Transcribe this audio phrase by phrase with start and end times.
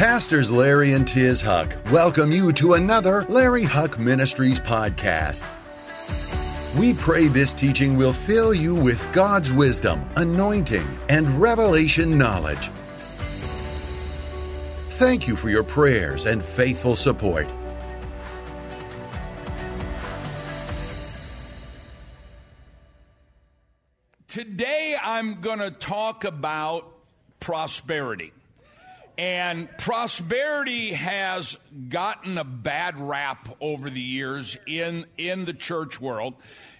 [0.00, 5.44] Pastors Larry and Tiz Huch welcome you to another Larry Huch Ministries podcast.
[6.78, 12.70] We pray this teaching will fill you with God's wisdom, anointing, and revelation knowledge.
[14.96, 17.46] Thank you for your prayers and faithful support.
[24.28, 26.90] Today, I'm going to talk about
[27.38, 28.32] prosperity.
[29.20, 31.58] And prosperity has
[31.90, 36.32] gotten a bad rap over the years in, in the church world,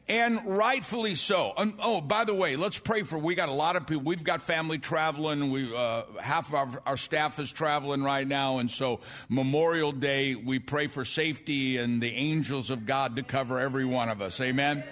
[0.08, 1.52] and rightfully so.
[1.58, 3.18] And, oh, by the way, let's pray for.
[3.18, 4.04] We got a lot of people.
[4.04, 5.50] We've got family traveling.
[5.50, 10.34] We uh, half of our, our staff is traveling right now, and so Memorial Day,
[10.34, 14.40] we pray for safety and the angels of God to cover every one of us.
[14.40, 14.82] Amen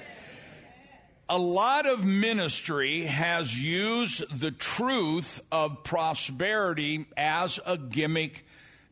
[1.28, 8.46] a lot of ministry has used the truth of prosperity as a gimmick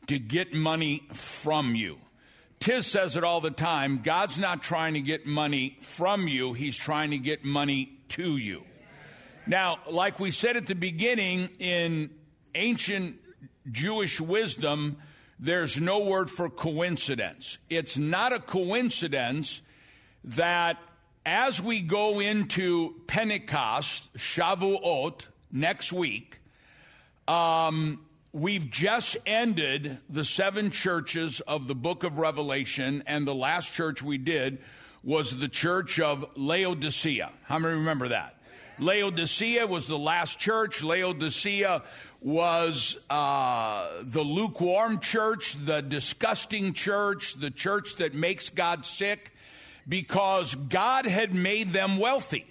[0.08, 1.98] to get money from you.
[2.60, 6.76] Tiz says it all the time God's not trying to get money from you, He's
[6.76, 8.64] trying to get money to you.
[9.46, 12.10] Now, like we said at the beginning, in
[12.54, 13.18] ancient
[13.70, 14.96] Jewish wisdom,
[15.38, 17.58] there's no word for coincidence.
[17.70, 19.62] It's not a coincidence
[20.24, 20.78] that
[21.26, 26.38] as we go into Pentecost, Shavuot, next week,
[27.26, 28.00] um,
[28.32, 34.04] we've just ended the seven churches of the book of Revelation, and the last church
[34.04, 34.58] we did
[35.02, 37.32] was the church of Laodicea.
[37.44, 38.36] How many remember that?
[38.78, 40.82] Laodicea was the last church.
[40.84, 41.82] Laodicea
[42.20, 49.32] was uh, the lukewarm church, the disgusting church, the church that makes God sick
[49.88, 52.46] because God had made them wealthy.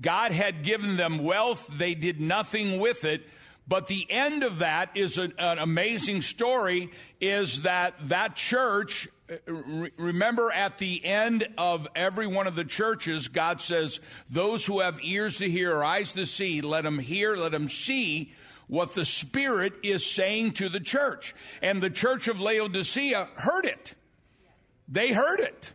[0.00, 1.68] God had given them wealth.
[1.72, 3.28] They did nothing with it.
[3.68, 9.52] But the end of that is an, an amazing story is that that church, uh,
[9.96, 13.98] remember at the end of every one of the churches, God says,
[14.30, 17.66] those who have ears to hear or eyes to see, let them hear, let them
[17.66, 18.32] see
[18.68, 21.34] what the Spirit is saying to the church.
[21.60, 23.94] And the church of Laodicea heard it.
[24.88, 25.72] They heard it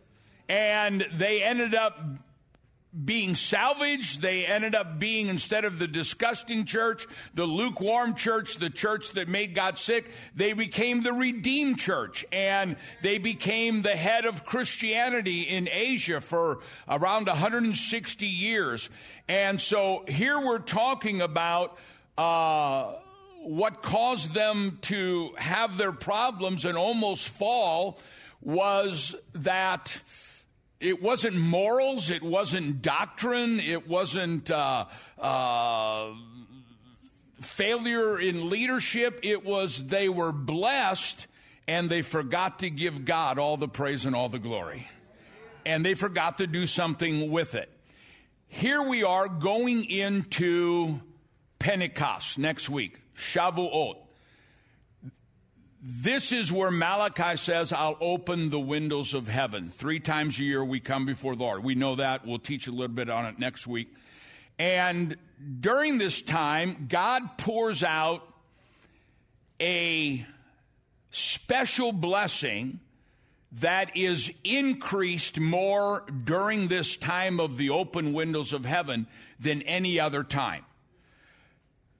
[0.48, 1.98] and they ended up
[3.04, 4.20] being salvaged.
[4.20, 9.28] They ended up being, instead of the disgusting church, the lukewarm church, the church that
[9.28, 12.24] made God sick, they became the redeemed church.
[12.32, 18.90] And they became the head of Christianity in Asia for around 160 years.
[19.28, 21.78] And so here we're talking about.
[22.18, 22.96] Uh,
[23.44, 27.98] what caused them to have their problems and almost fall
[28.40, 30.00] was that
[30.82, 34.86] it wasn't morals, it wasn't doctrine, it wasn't uh,
[35.18, 36.10] uh,
[37.40, 39.20] failure in leadership.
[39.22, 41.28] It was they were blessed
[41.68, 44.88] and they forgot to give God all the praise and all the glory.
[45.64, 47.70] And they forgot to do something with it.
[48.48, 51.00] Here we are going into
[51.60, 54.01] Pentecost next week, Shavuot.
[55.84, 59.68] This is where Malachi says, I'll open the windows of heaven.
[59.68, 61.64] Three times a year we come before the Lord.
[61.64, 62.24] We know that.
[62.24, 63.92] We'll teach a little bit on it next week.
[64.60, 65.16] And
[65.60, 68.22] during this time, God pours out
[69.60, 70.24] a
[71.10, 72.78] special blessing
[73.60, 79.08] that is increased more during this time of the open windows of heaven
[79.40, 80.64] than any other time.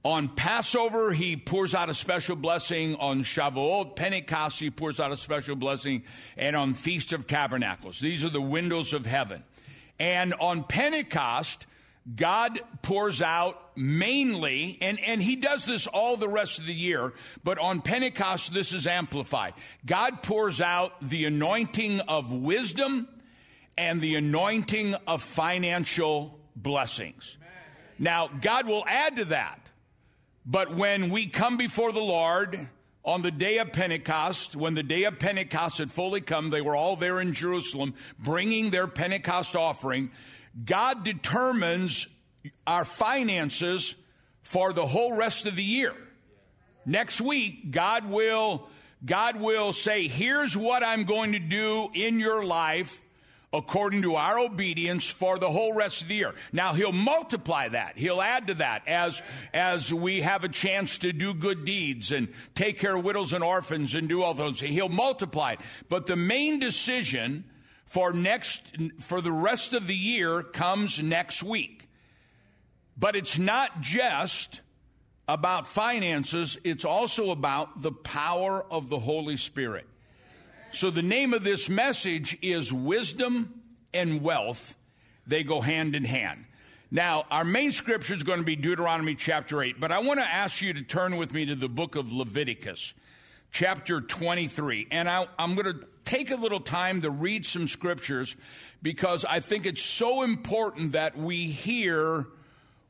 [0.04, 2.96] On Passover, he pours out a special blessing.
[2.96, 6.02] On Shavuot, Pentecost, he pours out a special blessing.
[6.36, 8.00] And on Feast of Tabernacles.
[8.00, 9.44] These are the windows of heaven.
[10.00, 11.66] And on Pentecost,
[12.16, 17.12] God pours out mainly, and, and he does this all the rest of the year,
[17.44, 19.54] but on Pentecost, this is amplified.
[19.86, 23.06] God pours out the anointing of wisdom
[23.78, 27.38] and the anointing of financial blessings.
[27.98, 29.70] Now, God will add to that.
[30.44, 32.68] But when we come before the Lord
[33.04, 36.76] on the day of Pentecost, when the day of Pentecost had fully come, they were
[36.76, 40.10] all there in Jerusalem bringing their Pentecost offering.
[40.64, 42.08] God determines
[42.66, 43.94] our finances
[44.42, 45.94] for the whole rest of the year.
[46.84, 48.68] Next week, God will,
[49.04, 53.00] God will say, here's what I'm going to do in your life
[53.52, 56.34] according to our obedience for the whole rest of the year.
[56.52, 57.98] Now he'll multiply that.
[57.98, 59.22] He'll add to that as,
[59.52, 63.44] as we have a chance to do good deeds and take care of widows and
[63.44, 64.60] orphans and do all those.
[64.60, 65.60] He'll multiply it.
[65.88, 67.44] But the main decision
[67.84, 68.62] for next,
[69.00, 71.88] for the rest of the year comes next week.
[72.96, 74.62] But it's not just
[75.28, 79.86] about finances, it's also about the power of the Holy Spirit.
[80.74, 83.60] So the name of this message is Wisdom
[83.92, 84.74] and Wealth.
[85.26, 86.46] They go hand in hand.
[86.90, 90.26] Now, our main scripture is going to be Deuteronomy chapter 8, but I want to
[90.26, 92.94] ask you to turn with me to the book of Leviticus,
[93.50, 94.88] chapter 23.
[94.90, 98.34] And I, am going to take a little time to read some scriptures
[98.80, 102.28] because I think it's so important that we hear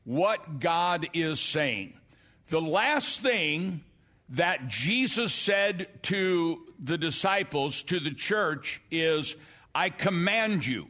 [0.05, 1.99] what God is saying.
[2.47, 3.83] The last thing
[4.29, 9.35] that Jesus said to the disciples, to the church, is
[9.75, 10.87] I command you,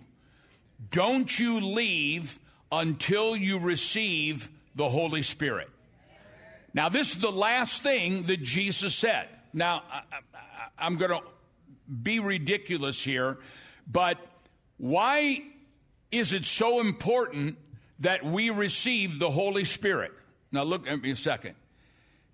[0.92, 2.40] don't you leave
[2.72, 5.70] until you receive the Holy Spirit.
[6.74, 9.28] Now, this is the last thing that Jesus said.
[9.54, 11.22] Now, I, am going to
[12.02, 13.38] be ridiculous here,
[13.92, 14.18] but
[14.78, 15.44] why
[16.12, 17.58] is it so important
[18.00, 20.12] that we receive the Holy Spirit?
[20.52, 21.56] Now, look at me a second.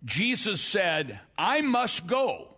[0.05, 2.48] Jesus said, I must go.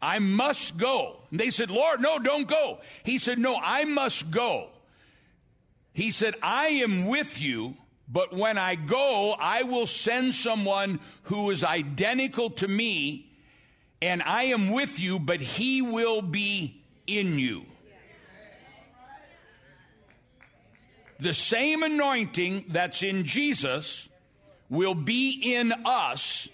[0.00, 1.16] I must go.
[1.30, 2.78] And they said, Lord, no, don't go.
[3.04, 4.68] He said, No, I must go.
[5.92, 7.74] He said, I am with you,
[8.06, 13.32] but when I go, I will send someone who is identical to me,
[14.02, 17.64] and I am with you, but he will be in you.
[21.18, 24.10] The same anointing that's in Jesus
[24.68, 26.48] will be in us,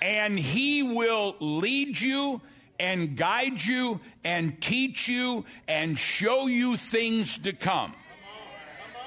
[0.00, 2.40] and he will lead you
[2.82, 7.94] and guide you and teach you and show you things to come.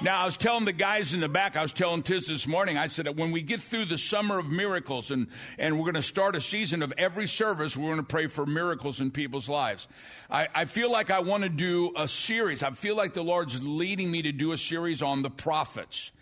[0.00, 2.76] Now, I was telling the guys in the back, I was telling Tiz this morning,
[2.76, 5.26] I said, when we get through the summer of miracles and,
[5.58, 8.44] and we're going to start a season of every service, we're going to pray for
[8.44, 9.88] miracles in people's lives.
[10.30, 12.62] I, I feel like I want to do a series.
[12.62, 16.12] I feel like the Lord's leading me to do a series on the prophets.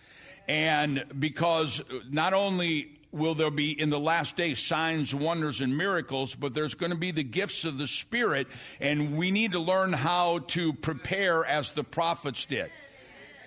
[0.47, 6.35] And because not only will there be in the last days signs, wonders, and miracles,
[6.35, 8.49] but there's going to be the gifts of the Spirit,
[8.81, 12.71] and we need to learn how to prepare as the prophets did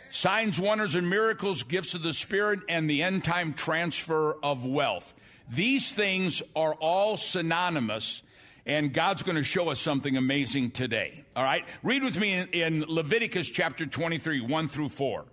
[0.10, 5.14] signs, wonders, and miracles, gifts of the Spirit, and the end time transfer of wealth.
[5.50, 8.24] These things are all synonymous,
[8.66, 11.24] and God's going to show us something amazing today.
[11.36, 11.66] All right?
[11.84, 15.25] Read with me in, in Leviticus chapter 23, 1 through 4.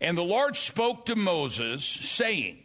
[0.00, 2.58] And the Lord spoke to Moses, saying,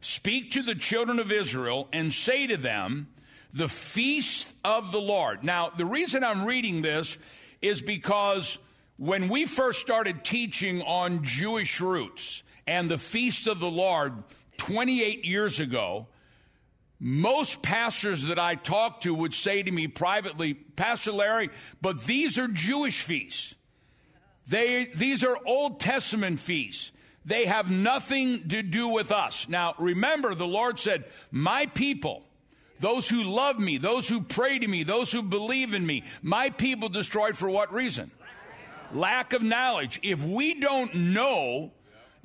[0.00, 3.08] Speak to the children of Israel and say to them,
[3.52, 5.42] The feast of the Lord.
[5.42, 7.18] Now, the reason I'm reading this
[7.60, 8.58] is because
[8.96, 14.12] when we first started teaching on Jewish roots and the feast of the Lord
[14.58, 16.06] 28 years ago,
[17.00, 22.38] most pastors that I talked to would say to me privately, Pastor Larry, but these
[22.38, 23.54] are Jewish feasts.
[24.48, 26.90] They, these are Old Testament feasts.
[27.28, 29.48] They have nothing to do with us.
[29.48, 32.22] Now, remember, the Lord said, My people,
[32.80, 36.48] those who love me, those who pray to me, those who believe in me, my
[36.48, 38.10] people destroyed for what reason?
[38.92, 40.00] lack of knowledge.
[40.02, 41.72] If we don't know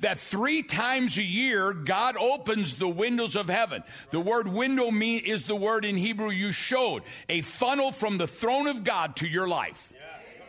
[0.00, 3.82] that three times a year God opens the windows of heaven.
[4.10, 8.26] The word window mean, is the word in Hebrew you showed, a funnel from the
[8.26, 9.92] throne of God to your life,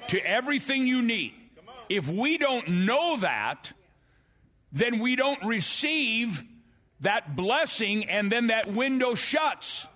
[0.07, 1.33] to everything you need.
[1.89, 3.73] If we don't know that,
[4.75, 6.43] then we don't receive
[6.99, 9.87] that blessing and then that window shuts.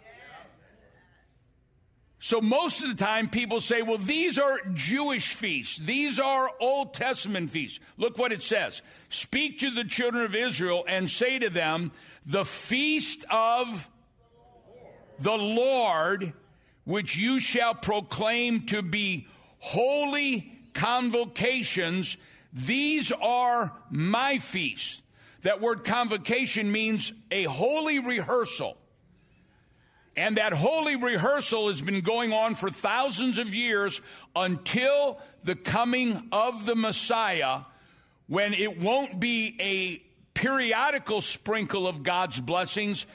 [2.22, 5.78] So most of the time people say, well, these are Jewish feasts.
[5.78, 7.80] These are Old Testament feasts.
[7.98, 8.82] Look what it says.
[9.10, 11.92] Speak to the children of Israel and say to them,
[12.26, 13.88] the feast of
[15.20, 16.32] the Lord,
[16.86, 19.28] which you shall proclaim to be
[19.60, 22.16] holy convocations.
[22.54, 25.02] These are my feasts.
[25.42, 28.78] That word convocation means a holy rehearsal.
[30.18, 34.02] And that holy rehearsal has been going on for thousands of years
[34.36, 37.62] until the coming of the Messiah,
[38.28, 40.04] when it won't be a
[40.38, 43.06] periodical sprinkle of God's blessings.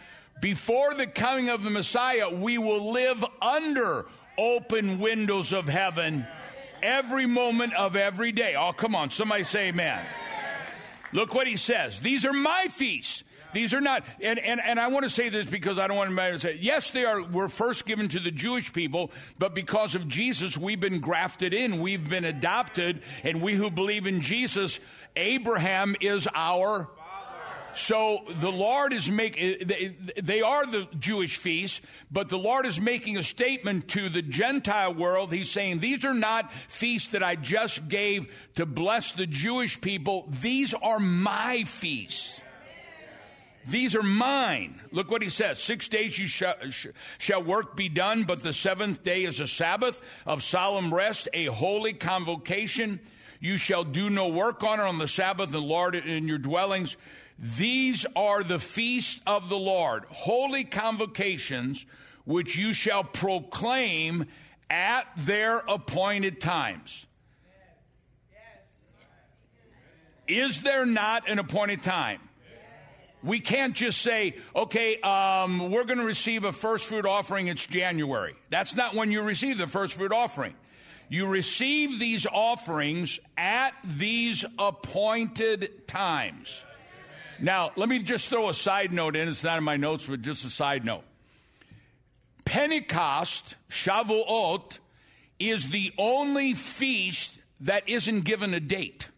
[0.41, 4.07] Before the coming of the Messiah, we will live under
[4.39, 6.27] open windows of heaven
[6.85, 8.55] every moment of every day.
[8.57, 10.01] Oh, come on, somebody say amen.
[11.13, 12.01] Look what he says.
[12.01, 13.25] These are my feasts.
[13.53, 16.09] These are not, and, and, and I want to say this because I don't want
[16.09, 19.95] anybody to say, yes, they are, were first given to the Jewish people, but because
[19.95, 24.81] of Jesus, we've been grafted in, we've been adopted, and we who believe in Jesus,
[25.15, 26.89] Abraham is our
[27.77, 29.69] so the Lord is making,
[30.23, 34.95] they are the Jewish feasts, but the Lord is making a statement to the Gentile
[34.95, 35.33] world.
[35.33, 40.27] He's saying, these are not feasts that I just gave to bless the Jewish people.
[40.29, 42.41] These are my feasts.
[43.67, 44.81] These are mine.
[44.93, 45.59] Look what he says.
[45.59, 46.55] Six days you shall,
[47.19, 51.47] shall work be done, but the seventh day is a Sabbath of solemn rest, a
[51.47, 53.01] holy convocation.
[53.41, 56.97] You shall do no work on it on the Sabbath, the Lord in your dwellings.
[57.39, 61.85] These are the feast of the Lord, holy convocations,
[62.25, 64.27] which you shall proclaim
[64.71, 67.07] at their appointed times.
[70.27, 72.21] Is there not an appointed time?
[73.23, 77.67] We can't just say, okay, um, we're going to receive a first fruit offering, it's
[77.67, 78.35] January.
[78.51, 80.55] That's not when you receive the first fruit offering.
[81.09, 86.65] You receive these offerings at these appointed times.
[87.45, 89.29] Now, let me just throw a side note in.
[89.29, 91.05] It's not in my notes, but just a side note.
[92.47, 94.79] Pentecost, Shavuot,
[95.39, 99.11] is the only feast that isn't given a date.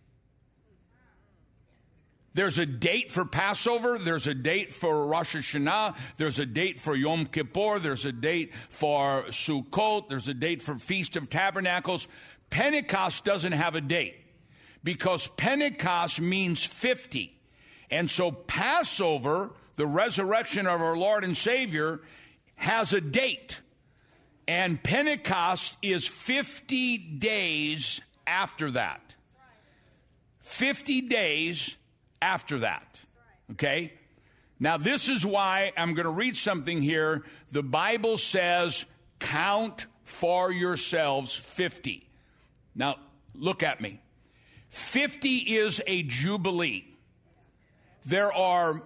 [2.34, 3.96] There's a date for Passover.
[3.96, 6.16] There's a date for Rosh Hashanah.
[6.16, 7.78] There's a date for Yom Kippur.
[7.78, 10.08] There's a date for Sukkot.
[10.08, 12.08] There's a date for Feast of Tabernacles.
[12.50, 14.16] Pentecost doesn't have a date
[14.82, 17.34] because Pentecost means 50.
[17.90, 22.00] And so Passover, the resurrection of our Lord and Savior,
[22.56, 23.60] has a date.
[24.48, 29.14] And Pentecost is 50 days after that.
[30.40, 31.76] 50 days
[32.22, 33.00] after that.
[33.52, 33.92] Okay?
[34.58, 37.24] Now, this is why I'm going to read something here.
[37.50, 38.86] The Bible says,
[39.18, 42.08] count for yourselves 50.
[42.74, 42.96] Now,
[43.34, 44.00] look at me.
[44.68, 46.95] 50 is a jubilee.
[48.06, 48.82] There are,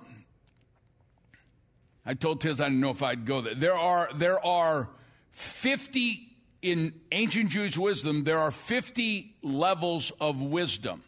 [2.07, 3.55] I told Tiz I didn't know if I'd go there.
[3.55, 4.89] There are, there are
[5.29, 6.27] 50
[6.63, 11.03] in ancient Jewish wisdom, there are 50 levels of wisdom.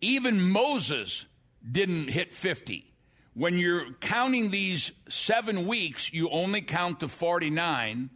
[0.00, 1.26] Even Moses
[1.70, 2.84] didn't hit 50.
[3.34, 8.10] When you're counting these seven weeks, you only count to 49,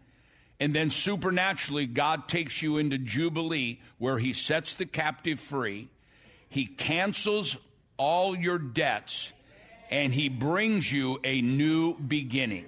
[0.59, 5.89] and then supernaturally, God takes you into Jubilee where He sets the captive free.
[6.49, 7.57] He cancels
[7.99, 9.33] all your debts,
[9.91, 12.65] and He brings you a new beginning.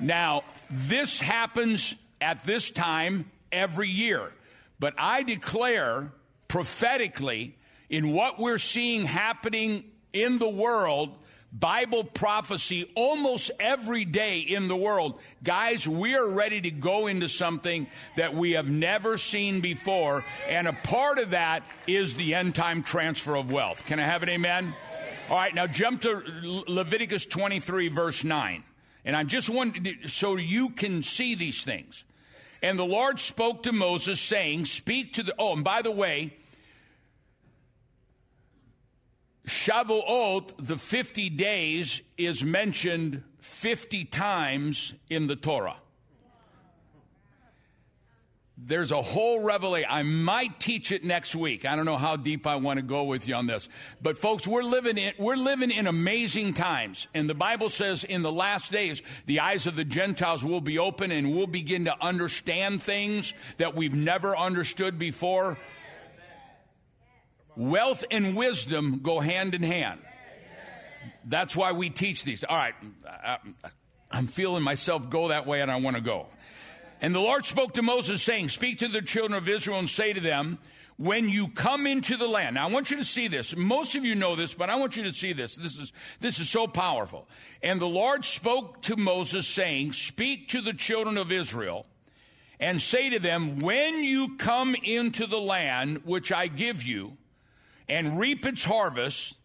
[0.00, 4.32] Now, this happens at this time every year,
[4.80, 6.12] but I declare
[6.48, 7.56] prophetically
[7.90, 11.16] in what we're seeing happening in the world,
[11.58, 15.20] Bible prophecy almost every day in the world.
[15.44, 20.24] Guys, we are ready to go into something that we have never seen before.
[20.48, 23.86] And a part of that is the end time transfer of wealth.
[23.86, 24.74] Can I have an amen?
[25.30, 26.22] All right, now jump to
[26.66, 28.64] Leviticus 23, verse 9.
[29.04, 32.04] And I just want so you can see these things.
[32.62, 35.34] And the Lord spoke to Moses, saying, Speak to the.
[35.38, 36.34] Oh, and by the way,
[39.46, 45.76] Shavuot, the 50 days, is mentioned 50 times in the Torah.
[48.56, 49.88] There's a whole revelation.
[49.90, 51.66] I might teach it next week.
[51.66, 53.68] I don't know how deep I want to go with you on this.
[54.00, 57.08] But folks, we're living in, we're living in amazing times.
[57.14, 60.78] And the Bible says in the last days, the eyes of the Gentiles will be
[60.78, 65.58] open and we'll begin to understand things that we've never understood before.
[67.56, 70.00] Wealth and wisdom go hand in hand.
[71.24, 72.44] That's why we teach these.
[72.44, 72.74] All right,
[74.10, 76.26] I'm feeling myself go that way and I want to go.
[77.00, 80.12] And the Lord spoke to Moses, saying, Speak to the children of Israel and say
[80.12, 80.58] to them,
[80.96, 82.54] when you come into the land.
[82.54, 83.56] Now I want you to see this.
[83.56, 85.56] Most of you know this, but I want you to see this.
[85.56, 87.28] This is this is so powerful.
[87.62, 91.86] And the Lord spoke to Moses saying, "Speak to the children of Israel
[92.60, 97.16] and say to them, when you come into the land which I give you,
[97.88, 99.36] and reap its harvest,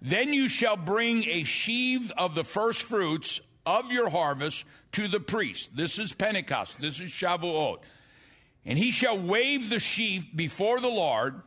[0.00, 5.20] then you shall bring a sheaf of the first fruits of your harvest to the
[5.20, 5.76] priest.
[5.76, 6.80] This is Pentecost.
[6.80, 7.78] This is Shavuot.
[8.64, 11.42] And he shall wave the sheaf before the Lord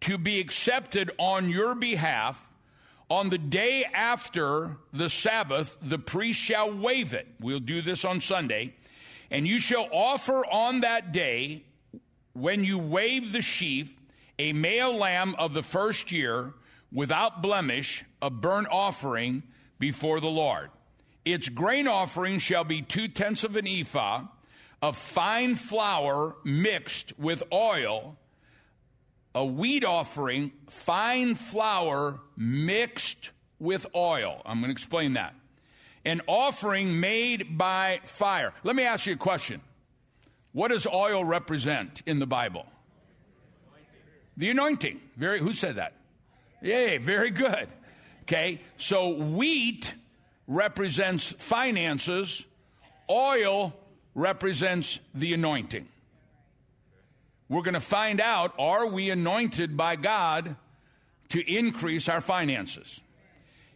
[0.00, 2.50] to be accepted on your behalf.
[3.08, 7.26] On the day after the Sabbath, the priest shall wave it.
[7.40, 8.74] We'll do this on Sunday.
[9.30, 11.64] And you shall offer on that day,
[12.32, 13.94] when you wave the sheaf,
[14.38, 16.52] a male lamb of the first year
[16.92, 19.42] without blemish, a burnt offering
[19.78, 20.70] before the Lord.
[21.24, 24.24] Its grain offering shall be two tenths of an ephah
[24.82, 28.18] of fine flour mixed with oil,
[29.34, 34.42] a wheat offering, fine flour mixed with oil.
[34.44, 35.34] I'm going to explain that.
[36.04, 38.52] An offering made by fire.
[38.64, 39.60] Let me ask you a question.
[40.50, 42.66] What does oil represent in the Bible?
[44.36, 45.00] The anointing.
[45.16, 45.94] Very who said that?
[46.62, 47.68] Yay, very good.
[48.22, 49.94] Okay, so wheat
[50.46, 52.44] represents finances,
[53.10, 53.74] oil
[54.14, 55.88] represents the anointing.
[57.48, 60.56] We're going to find out are we anointed by God
[61.30, 63.00] to increase our finances?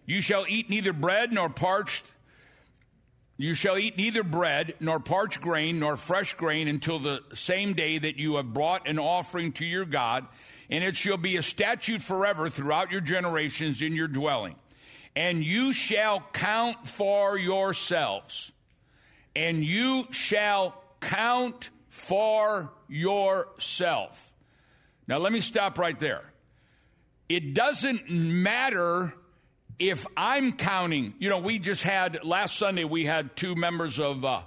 [0.07, 2.05] You shall eat neither bread nor parched
[3.39, 7.99] you shall eat neither bread, nor parched grain, nor fresh grain until the same day
[7.99, 10.27] that you have brought an offering to your God,
[10.71, 14.57] and it shall be a statute forever throughout your generations in your dwelling.
[15.15, 18.53] And you shall count for yourselves,
[19.35, 24.35] and you shall count for yourself.
[25.07, 26.33] Now, let me stop right there.
[27.29, 29.15] It doesn't matter
[29.79, 34.25] if I'm counting, you know, we just had last Sunday we had two members of
[34.25, 34.43] uh,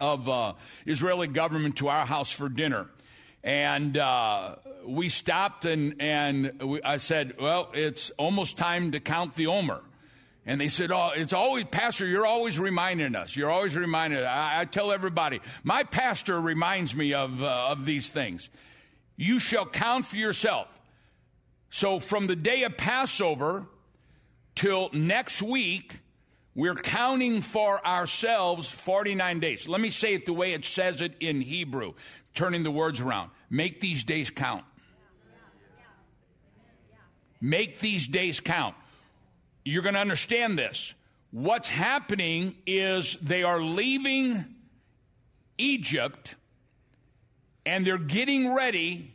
[0.00, 0.54] of uh,
[0.84, 2.90] Israeli government to our house for dinner,
[3.44, 4.56] and uh,
[4.86, 9.82] we stopped and and we, I said, well, it's almost time to count the Omer.
[10.48, 13.34] And they said, Oh, it's always, Pastor, you're always reminding us.
[13.34, 14.26] You're always reminding us.
[14.26, 18.48] I, I tell everybody, my pastor reminds me of, uh, of these things.
[19.16, 20.80] You shall count for yourself.
[21.68, 23.66] So from the day of Passover,
[24.56, 26.00] till next week,
[26.56, 29.68] we're counting for ourselves 49 days.
[29.68, 31.92] Let me say it the way it says it in Hebrew,
[32.34, 33.30] turning the words around.
[33.50, 34.64] Make these days count.
[37.40, 38.74] Make these days count.
[39.64, 40.94] You're going to understand this.
[41.30, 44.46] What's happening is they are leaving
[45.58, 46.34] Egypt
[47.66, 49.14] and they're getting ready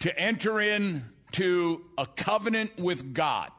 [0.00, 3.50] to enter into a covenant with God.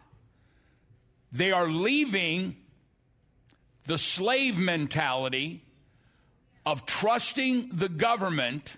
[1.33, 2.55] They are leaving
[3.87, 5.63] the slave mentality
[6.63, 8.77] of trusting the government.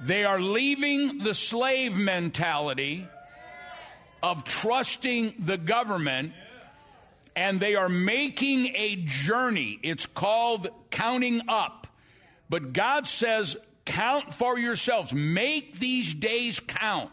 [0.00, 3.06] They are leaving the slave mentality
[4.22, 6.32] of trusting the government
[7.36, 9.78] and they are making a journey.
[9.82, 11.86] It's called counting up.
[12.48, 13.56] But God says,
[13.88, 15.14] Count for yourselves.
[15.14, 17.10] Make these days count.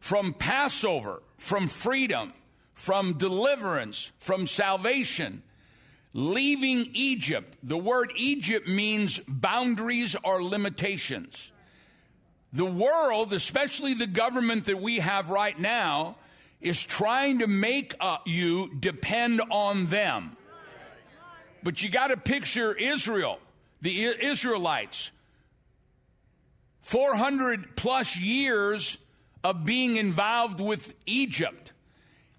[0.00, 2.34] From Passover, from freedom,
[2.74, 5.42] from deliverance, from salvation,
[6.12, 7.56] leaving Egypt.
[7.62, 11.52] The word Egypt means boundaries or limitations.
[12.52, 16.16] The world, especially the government that we have right now,
[16.60, 20.36] is trying to make uh, you depend on them.
[21.62, 23.38] But you got to picture Israel,
[23.80, 25.12] the Israelites
[26.88, 28.96] 400 plus years
[29.44, 31.74] of being involved with Egypt.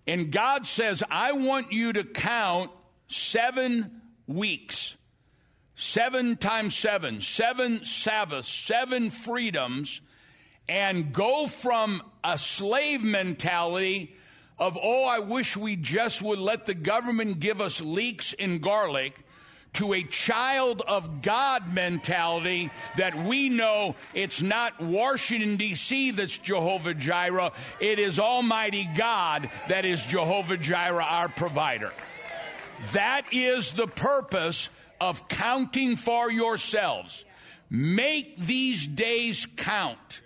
[0.07, 2.71] And God says, I want you to count
[3.07, 4.97] seven weeks,
[5.75, 10.01] seven times seven, seven Sabbaths, seven freedoms,
[10.67, 14.15] and go from a slave mentality
[14.57, 19.13] of, oh, I wish we just would let the government give us leeks and garlic
[19.73, 26.11] to a child of God mentality that we know it's not Washington, D.C.
[26.11, 31.93] that's Jehovah Jireh, it is Almighty God that is Jehovah Jireh, our provider.
[32.93, 37.25] That is the purpose of counting for yourselves.
[37.69, 40.21] Make these days count.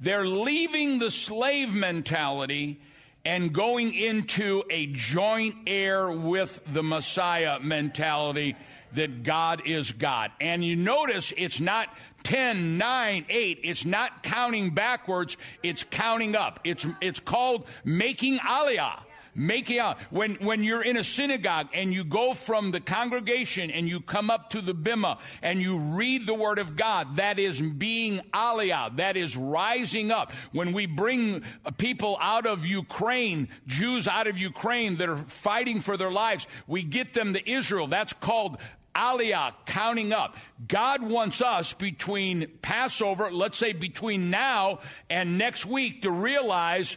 [0.00, 2.80] They're leaving the slave mentality
[3.24, 8.54] and going into a joint heir with the Messiah mentality
[8.96, 10.32] that God is God.
[10.40, 11.88] And you notice it's not
[12.24, 13.60] 10, 9, 8.
[13.62, 16.60] It's not counting backwards, it's counting up.
[16.64, 19.02] It's, it's called making aliyah
[19.36, 23.86] making out when when you're in a synagogue and you go from the congregation and
[23.86, 27.60] you come up to the bima and you read the word of god that is
[27.60, 31.42] being aliyah that is rising up when we bring
[31.76, 36.82] people out of ukraine jews out of ukraine that are fighting for their lives we
[36.82, 38.56] get them to israel that's called
[38.96, 40.36] Aliyah, counting up.
[40.66, 44.78] God wants us between Passover, let's say between now
[45.10, 46.96] and next week, to realize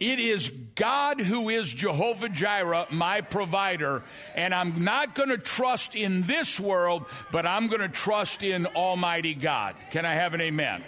[0.00, 4.02] it is God who is Jehovah Jireh, my provider,
[4.34, 8.66] and I'm not going to trust in this world, but I'm going to trust in
[8.66, 9.76] Almighty God.
[9.92, 10.82] Can I have an amen?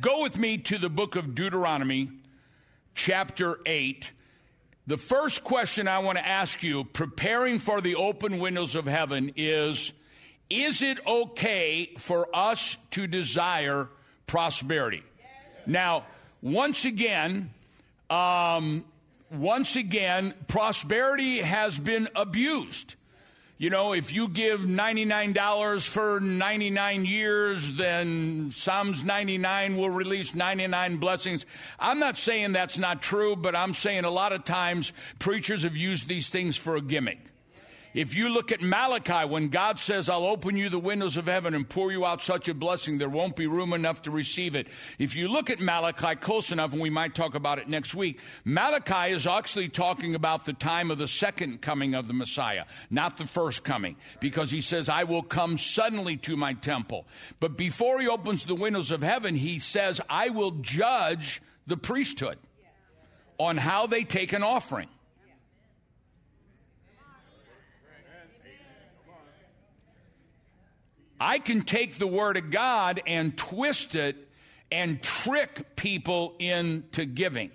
[0.00, 2.10] Go with me to the book of Deuteronomy,
[2.94, 4.12] chapter 8
[4.86, 9.32] the first question I want to ask you, preparing for the open windows of heaven,
[9.36, 9.92] is
[10.50, 13.88] Is it okay for us to desire
[14.26, 15.02] prosperity?
[15.66, 16.04] Now,
[16.42, 17.50] once again,
[18.10, 18.84] um,
[19.30, 22.96] once again, prosperity has been abused.
[23.62, 30.96] You know, if you give $99 for 99 years, then Psalms 99 will release 99
[30.96, 31.46] blessings.
[31.78, 35.76] I'm not saying that's not true, but I'm saying a lot of times preachers have
[35.76, 37.20] used these things for a gimmick.
[37.94, 41.54] If you look at Malachi, when God says, I'll open you the windows of heaven
[41.54, 44.68] and pour you out such a blessing, there won't be room enough to receive it.
[44.98, 48.18] If you look at Malachi close enough, and we might talk about it next week,
[48.46, 53.18] Malachi is actually talking about the time of the second coming of the Messiah, not
[53.18, 57.06] the first coming, because he says, I will come suddenly to my temple.
[57.40, 62.38] But before he opens the windows of heaven, he says, I will judge the priesthood
[63.38, 64.88] on how they take an offering.
[71.24, 74.16] I can take the Word of God and twist it
[74.72, 77.52] and trick people into giving.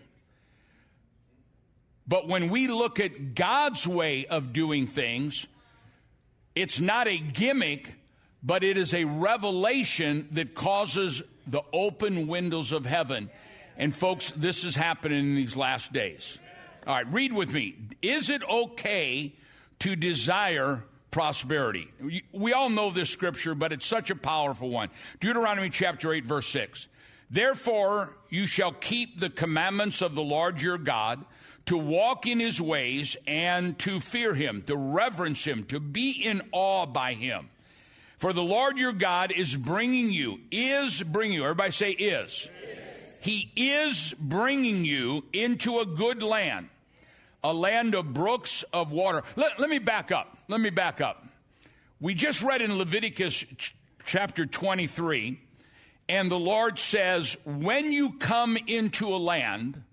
[2.08, 5.48] But when we look at God's way of doing things,
[6.56, 7.96] it's not a gimmick,
[8.42, 13.30] but it is a revelation that causes the open windows of heaven.
[13.76, 16.40] And folks, this is happening in these last days.
[16.88, 17.76] All right, read with me.
[18.02, 19.36] Is it okay
[19.80, 20.86] to desire
[21.18, 21.90] prosperity.
[22.32, 24.90] We all know this scripture, but it's such a powerful one.
[25.20, 26.88] Deuteronomy chapter 8, verse 6.
[27.32, 31.26] Therefore, you shall keep the commandments of the Lord your God,
[31.66, 36.40] to walk in his ways and to fear him, to reverence him, to be in
[36.52, 37.50] awe by him.
[38.18, 42.48] For the Lord your God is bringing you, is bringing you, everybody say is.
[43.22, 46.70] He is bringing you into a good land
[47.44, 49.24] a land of brooks of water.
[49.36, 50.37] Let, let me back up.
[50.50, 51.26] Let me back up.
[52.00, 55.42] We just read in Leviticus ch- chapter 23,
[56.08, 59.84] and the Lord says, When you come into a land,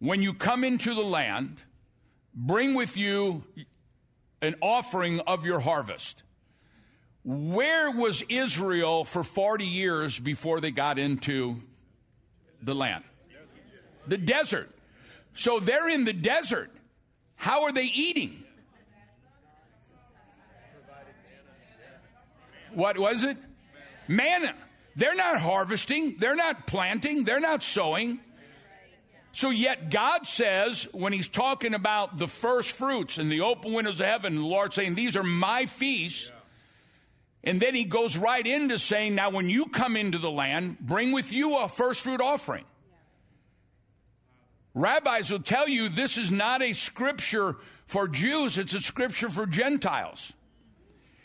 [0.00, 1.62] when you come into the land,
[2.34, 3.44] bring with you
[4.42, 6.24] an offering of your harvest.
[7.22, 11.60] Where was Israel for 40 years before they got into
[12.62, 13.04] the land?
[14.08, 14.70] The desert.
[15.34, 16.72] So they're in the desert.
[17.36, 18.42] How are they eating?
[22.74, 23.36] What was it?
[24.08, 24.54] Manna.
[24.96, 28.20] They're not harvesting, they're not planting, they're not sowing.
[29.32, 34.00] So, yet God says, when He's talking about the first fruits and the open windows
[34.00, 36.32] of heaven, the Lord saying, These are my feasts.
[37.44, 41.12] And then He goes right into saying, Now, when you come into the land, bring
[41.12, 42.64] with you a first fruit offering.
[44.74, 47.56] Rabbis will tell you this is not a scripture
[47.86, 50.32] for Jews, it's a scripture for Gentiles.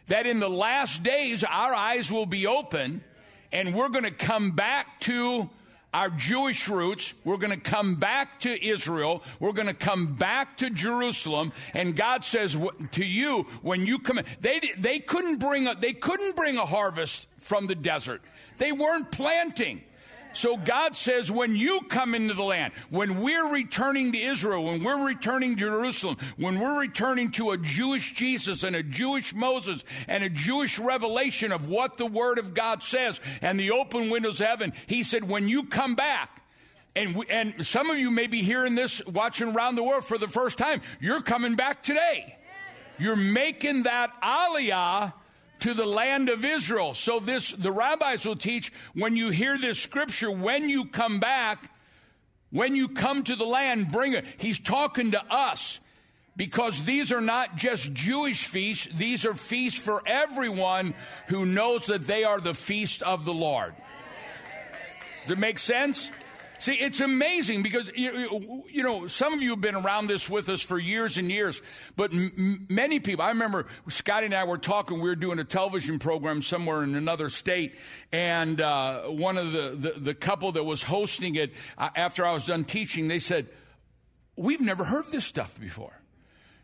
[0.07, 3.03] That in the last days, our eyes will be open
[3.51, 5.49] and we're going to come back to
[5.93, 7.13] our Jewish roots.
[7.23, 9.23] We're going to come back to Israel.
[9.39, 11.53] We're going to come back to Jerusalem.
[11.73, 12.57] And God says
[12.91, 17.27] to you, when you come, they, they couldn't bring a, they couldn't bring a harvest
[17.37, 18.21] from the desert.
[18.57, 19.83] They weren't planting.
[20.35, 24.83] So God says, when you come into the land, when we're returning to Israel, when
[24.83, 29.85] we're returning to Jerusalem, when we're returning to a Jewish Jesus and a Jewish Moses
[30.09, 34.41] and a Jewish revelation of what the Word of God says and the open windows
[34.41, 36.41] of heaven, He said, when you come back,
[36.97, 40.17] and, we, and some of you may be hearing this, watching around the world for
[40.17, 40.81] the first time.
[40.99, 42.37] You're coming back today.
[42.97, 45.13] You're making that aliyah
[45.65, 46.93] to the land of Israel.
[46.93, 51.71] So this, the rabbis will teach when you hear this scripture, when you come back,
[52.51, 54.27] when you come to the land, bring it.
[54.37, 55.79] He's talking to us
[56.37, 60.93] because these are not just Jewish feasts, these are feasts for everyone
[61.29, 63.73] who knows that they are the feast of the Lord.
[65.23, 66.11] Does it make sense?
[66.59, 70.49] See, it's amazing because, you, you know, some of you have been around this with
[70.49, 71.61] us for years and years,
[71.95, 75.43] but m- many people, I remember Scotty and I were talking, we were doing a
[75.43, 77.75] television program somewhere in another state,
[78.11, 82.33] and uh, one of the, the, the, couple that was hosting it, uh, after I
[82.33, 83.47] was done teaching, they said,
[84.37, 86.01] We've never heard this stuff before.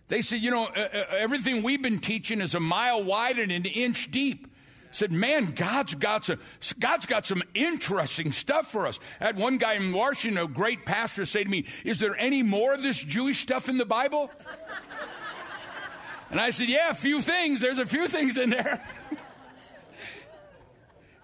[0.07, 3.65] They said, You know, uh, everything we've been teaching is a mile wide and an
[3.65, 4.47] inch deep
[4.91, 6.39] said, man, God's got some,
[6.79, 8.99] God's got some interesting stuff for us.
[9.19, 12.43] I had one guy in Washington, a great pastor, say to me, is there any
[12.43, 14.31] more of this Jewish stuff in the Bible?
[16.29, 17.59] And I said, yeah, a few things.
[17.59, 18.81] There's a few things in there.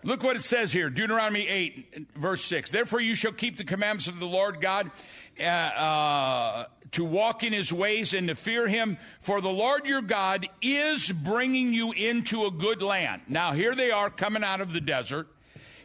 [0.03, 2.69] Look what it says here Deuteronomy 8, verse 6.
[2.69, 4.91] Therefore, you shall keep the commandments of the Lord God
[5.39, 10.01] uh, uh, to walk in his ways and to fear him, for the Lord your
[10.01, 13.23] God is bringing you into a good land.
[13.27, 15.27] Now, here they are coming out of the desert.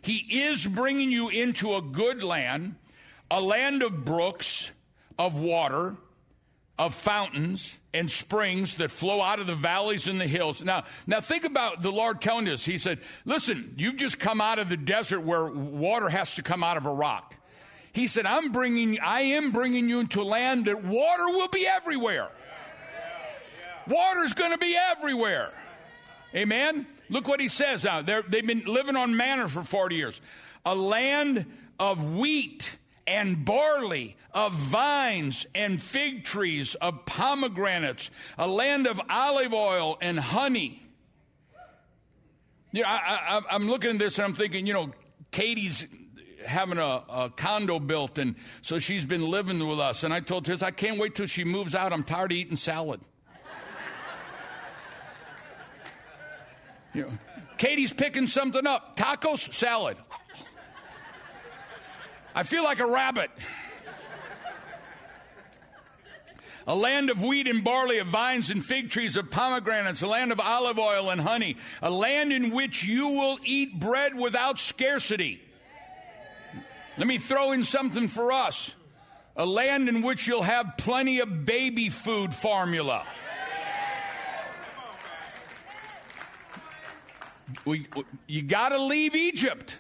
[0.01, 2.77] He is bringing you into a good land,
[3.31, 4.73] a land of brooks,
[5.19, 5.97] of water,
[6.79, 10.63] of fountains and springs that flow out of the valleys and the hills.
[10.63, 12.65] Now, now think about the Lord telling us.
[12.65, 16.65] He said, "Listen, you've just come out of the desert where water has to come
[16.65, 17.37] out of a rock."
[17.93, 21.67] He said, "I'm bringing, I am bringing you into a land that water will be
[21.67, 22.29] everywhere.
[23.87, 25.51] Water's going to be everywhere."
[26.35, 26.87] Amen.
[27.11, 28.01] Look what he says now.
[28.01, 30.21] they they've been living on manna for 40 years.
[30.65, 31.47] A land
[31.79, 32.77] of wheat
[33.07, 40.19] and barley, of vines and fig trees, of pomegranates, a land of olive oil and
[40.19, 40.83] honey.
[42.71, 44.93] You know, I, am looking at this and I'm thinking, you know,
[45.31, 45.87] Katie's
[46.47, 50.05] having a, a, condo built, and so she's been living with us.
[50.05, 51.93] And I told her, I can't wait till she moves out.
[51.93, 53.01] I'm tired of eating salad.
[56.95, 57.19] you know,
[57.59, 59.97] Katie's picking something up tacos, salad.
[62.35, 63.31] I feel like a rabbit.
[66.67, 70.33] a land of wheat and barley, of vines and fig trees, of pomegranates, a land
[70.33, 75.43] of olive oil and honey, a land in which you will eat bread without scarcity.
[76.99, 78.75] Let me throw in something for us
[79.35, 83.07] a land in which you'll have plenty of baby food formula.
[87.65, 87.87] We,
[88.27, 89.79] you got to leave Egypt.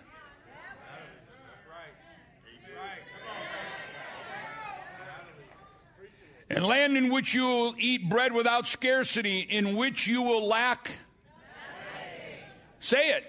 [6.54, 10.90] and land in which you will eat bread without scarcity, in which you will lack.
[12.78, 13.24] Say it.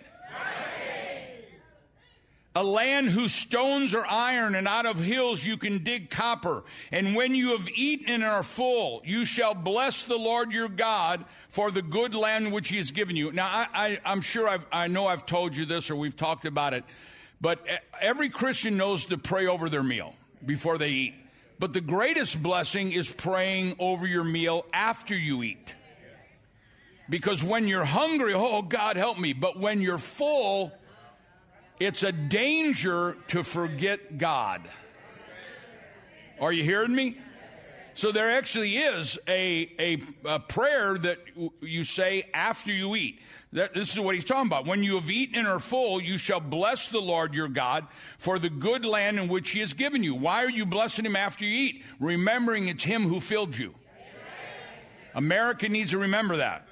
[2.56, 6.64] A land whose stones are iron, and out of hills you can dig copper.
[6.92, 11.26] And when you have eaten and are full, you shall bless the Lord your God
[11.50, 13.32] for the good land which he has given you.
[13.32, 16.76] Now, I, am sure I've, I know I've told you this or we've talked about
[16.76, 16.84] it,
[17.42, 17.66] but
[18.00, 20.14] every Christian knows to pray over their meal
[20.46, 21.16] before they eat.
[21.58, 25.74] But the greatest blessing is praying over your meal after you eat.
[27.10, 29.34] Because when you're hungry, oh, God help me.
[29.34, 30.72] But when you're full,
[31.80, 34.62] it's a danger to forget God.
[36.40, 37.18] Are you hearing me?
[37.96, 41.20] So there actually is a, a, a, prayer that
[41.62, 43.22] you say after you eat.
[43.52, 44.66] That, this is what he's talking about.
[44.66, 47.86] When you have eaten and are full, you shall bless the Lord your God
[48.18, 50.16] for the good land in which he has given you.
[50.16, 51.84] Why are you blessing him after you eat?
[52.00, 53.76] Remembering it's him who filled you.
[55.14, 56.68] America needs to remember that.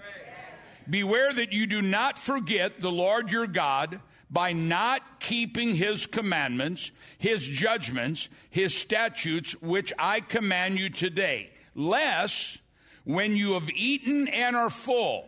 [0.90, 4.00] Beware that you do not forget the Lord your God
[4.32, 12.60] by not keeping his commandments, his judgments, his statutes, which I command you today, lest
[13.04, 15.28] when you have eaten and are full,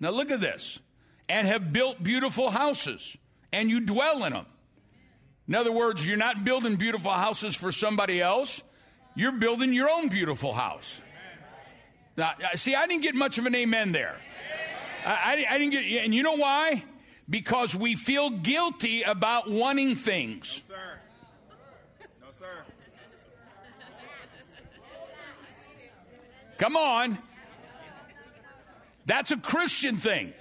[0.00, 0.80] now look at this,
[1.28, 3.18] and have built beautiful houses,
[3.52, 4.46] and you dwell in them.
[5.46, 8.62] In other words, you're not building beautiful houses for somebody else,
[9.14, 11.02] you're building your own beautiful house.
[12.16, 14.18] Now, see, I didn't get much of an amen there.
[15.06, 16.84] I, I, I didn't get, and you know why?
[17.28, 20.62] Because we feel guilty about wanting things.
[20.68, 20.98] No, sir.
[22.22, 22.64] No, sir.
[26.58, 27.18] Come on.
[29.06, 30.32] That's a Christian thing.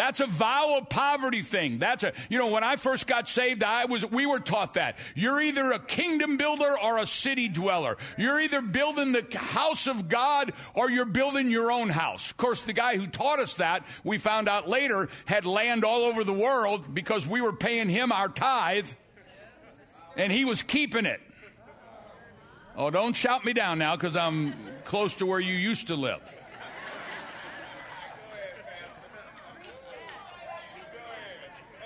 [0.00, 1.76] That's a vow of poverty thing.
[1.76, 4.96] That's a, you know, when I first got saved, I was, we were taught that.
[5.14, 7.98] You're either a kingdom builder or a city dweller.
[8.16, 12.30] You're either building the house of God or you're building your own house.
[12.30, 16.04] Of course, the guy who taught us that, we found out later, had land all
[16.04, 18.88] over the world because we were paying him our tithe
[20.16, 21.20] and he was keeping it.
[22.74, 26.22] Oh, don't shout me down now because I'm close to where you used to live.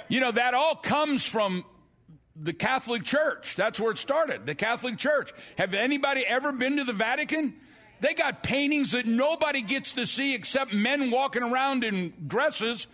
[0.09, 1.65] You know, that all comes from
[2.37, 3.57] the Catholic Church.
[3.57, 5.33] That's where it started, the Catholic Church.
[5.57, 7.55] Have anybody ever been to the Vatican?
[8.01, 12.87] They got paintings that nobody gets to see except men walking around in dresses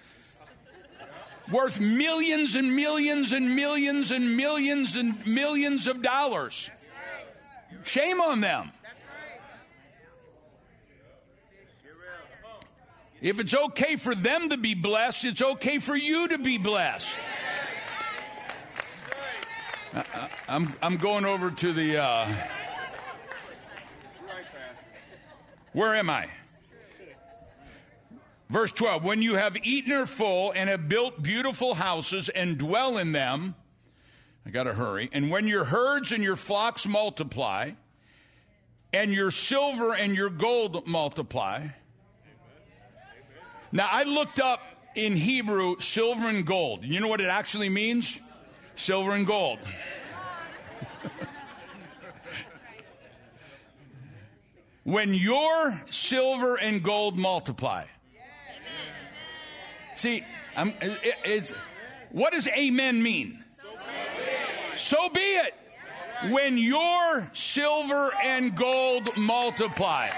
[1.51, 6.71] worth millions and millions and millions and millions and millions of dollars.
[7.85, 8.71] Shame on them.
[13.21, 17.19] If it's okay for them to be blessed, it's okay for you to be blessed.
[19.95, 22.03] I, am I'm going over to the.
[22.03, 22.27] Uh,
[25.73, 26.31] where am I?
[28.49, 32.97] Verse 12 When you have eaten or full and have built beautiful houses and dwell
[32.97, 33.55] in them,
[34.47, 35.11] I got to hurry.
[35.13, 37.73] And when your herds and your flocks multiply,
[38.95, 41.69] and your silver and your gold multiply,
[43.73, 44.61] now, I looked up
[44.95, 46.85] in Hebrew silver and gold.
[46.85, 48.19] You know what it actually means?
[48.75, 49.59] Silver and gold.
[54.85, 57.85] When your silver and gold multiply.
[59.95, 60.25] See,
[60.57, 61.53] I'm, it,
[62.11, 63.45] what does amen mean?
[64.77, 65.55] So be it.
[66.31, 70.09] When your silver and gold multiply.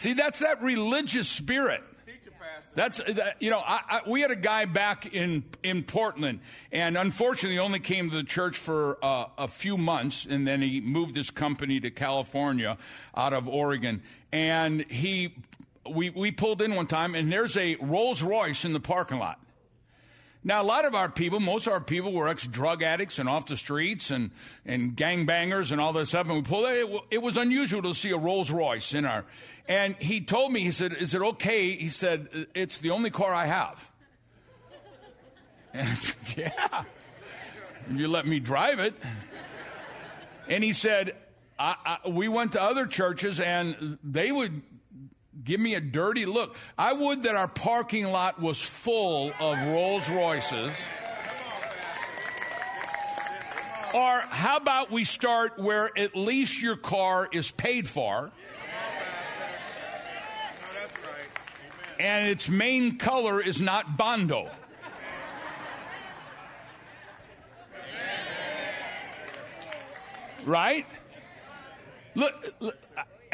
[0.00, 1.82] See, that's that religious spirit.
[2.74, 3.02] That's
[3.38, 6.40] you know, I, I, we had a guy back in in Portland,
[6.72, 10.80] and unfortunately, only came to the church for uh, a few months, and then he
[10.80, 12.78] moved his company to California,
[13.14, 14.00] out of Oregon,
[14.32, 15.34] and he
[15.86, 19.38] we we pulled in one time, and there's a Rolls Royce in the parking lot.
[20.42, 23.28] Now, a lot of our people, most of our people were ex drug addicts and
[23.28, 24.30] off the streets and,
[24.64, 26.26] and gangbangers and all this stuff.
[26.28, 26.88] And we pulled it.
[27.10, 29.26] It was unusual to see a Rolls Royce in our.
[29.70, 31.76] And he told me, he said, Is it okay?
[31.76, 33.90] He said, It's the only car I have.
[35.72, 36.82] And I said, yeah,
[37.94, 38.92] you let me drive it.
[40.48, 41.14] And he said,
[41.56, 44.62] I, I, We went to other churches and they would
[45.44, 46.56] give me a dirty look.
[46.76, 50.76] I would that our parking lot was full of Rolls Royces.
[53.94, 58.32] Or how about we start where at least your car is paid for?
[62.00, 64.48] And its main color is not Bondo.
[70.46, 70.86] Right?
[72.14, 72.78] Look, look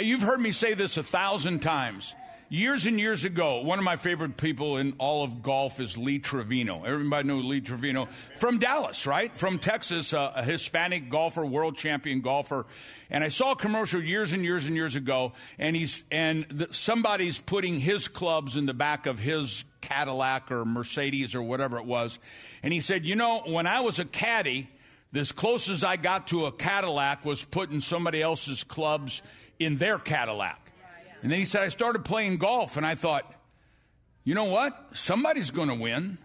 [0.00, 2.14] You've heard me say this a thousand times.
[2.48, 6.20] Years and years ago, one of my favorite people in all of golf is Lee
[6.20, 6.84] Trevino.
[6.84, 8.06] Everybody know Lee Trevino
[8.36, 9.36] from Dallas, right?
[9.36, 12.64] From Texas, uh, a Hispanic golfer, world champion golfer.
[13.10, 16.72] And I saw a commercial years and years and years ago, and he's and the,
[16.72, 21.84] somebody's putting his clubs in the back of his Cadillac or Mercedes or whatever it
[21.84, 22.20] was,
[22.62, 24.68] and he said, "You know, when I was a caddy."
[25.14, 29.22] As closest I got to a Cadillac was putting somebody else's clubs
[29.58, 30.65] in their Cadillac.
[31.26, 33.28] And then he said, I started playing golf, and I thought,
[34.22, 34.90] you know what?
[34.92, 36.18] Somebody's going to win.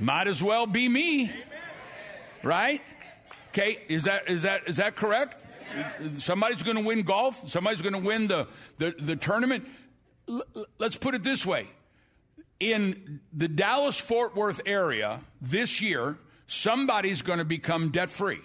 [0.00, 1.30] Might as well be me.
[2.42, 2.80] Right?
[3.48, 5.44] Okay, is that is that is that correct?
[6.16, 7.50] Somebody's going to win golf.
[7.50, 9.68] Somebody's going to win the the, the tournament.
[10.26, 10.42] L-
[10.78, 11.68] let's put it this way:
[12.58, 16.16] in the Dallas Fort Worth area this year,
[16.46, 18.40] somebody's going to become debt free.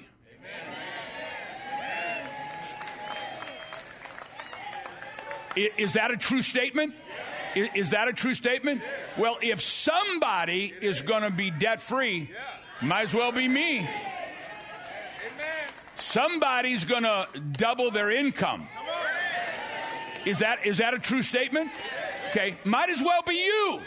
[5.57, 6.93] Is that a true statement?
[7.55, 8.81] Is that a true statement?
[9.17, 12.29] Well, if somebody is going to be debt free,
[12.81, 13.87] might as well be me.
[15.95, 18.67] Somebody's going to double their income.
[20.25, 21.71] Is that is that a true statement?
[22.29, 23.81] Okay, might as well be you.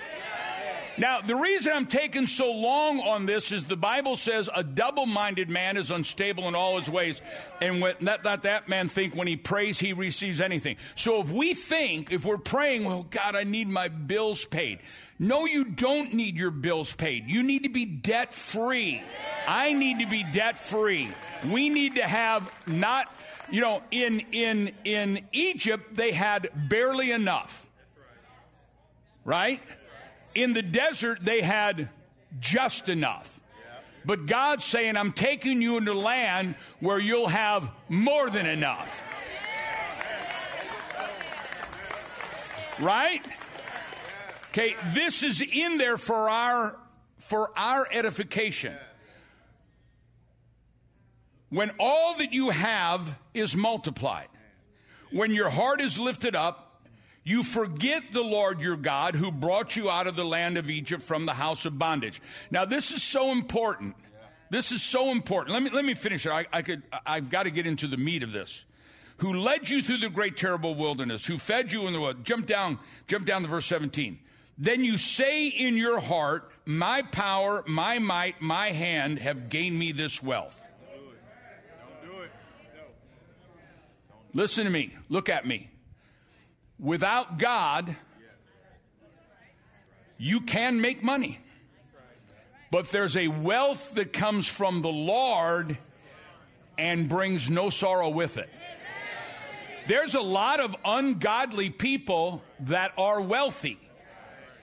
[1.00, 5.06] Now, the reason I'm taking so long on this is the Bible says a double
[5.06, 7.22] minded man is unstable in all his ways.
[7.62, 10.76] And let, let that man think when he prays, he receives anything.
[10.96, 14.80] So if we think, if we're praying, well, God, I need my bills paid.
[15.18, 17.30] No, you don't need your bills paid.
[17.30, 19.02] You need to be debt free.
[19.48, 21.08] I need to be debt free.
[21.50, 23.10] We need to have not,
[23.50, 27.66] you know, in, in, in Egypt, they had barely enough.
[29.24, 29.62] Right?
[30.34, 31.88] In the desert, they had
[32.38, 33.40] just enough.
[34.04, 39.06] But God's saying, I'm taking you into land where you'll have more than enough.
[42.80, 43.22] Right?
[44.50, 46.76] Okay, this is in there for our
[47.18, 48.74] for our edification.
[51.50, 54.28] When all that you have is multiplied,
[55.12, 56.69] when your heart is lifted up,
[57.24, 61.02] you forget the Lord your God who brought you out of the land of Egypt
[61.02, 62.20] from the house of bondage.
[62.50, 63.94] Now, this is so important.
[64.48, 65.54] This is so important.
[65.54, 66.32] Let me, let me finish it.
[66.32, 68.64] I, I could, I've got to get into the meat of this.
[69.18, 72.24] Who led you through the great terrible wilderness, who fed you in the world.
[72.24, 74.18] Jump down, jump down to verse 17.
[74.56, 79.92] Then you say in your heart, My power, my might, my hand have gained me
[79.92, 80.58] this wealth.
[82.02, 82.30] Don't do it.
[84.32, 84.94] Listen to me.
[85.08, 85.69] Look at me.
[86.80, 87.94] Without God,
[90.16, 91.38] you can make money.
[92.70, 95.76] But there's a wealth that comes from the Lord
[96.78, 98.48] and brings no sorrow with it.
[99.86, 103.78] There's a lot of ungodly people that are wealthy.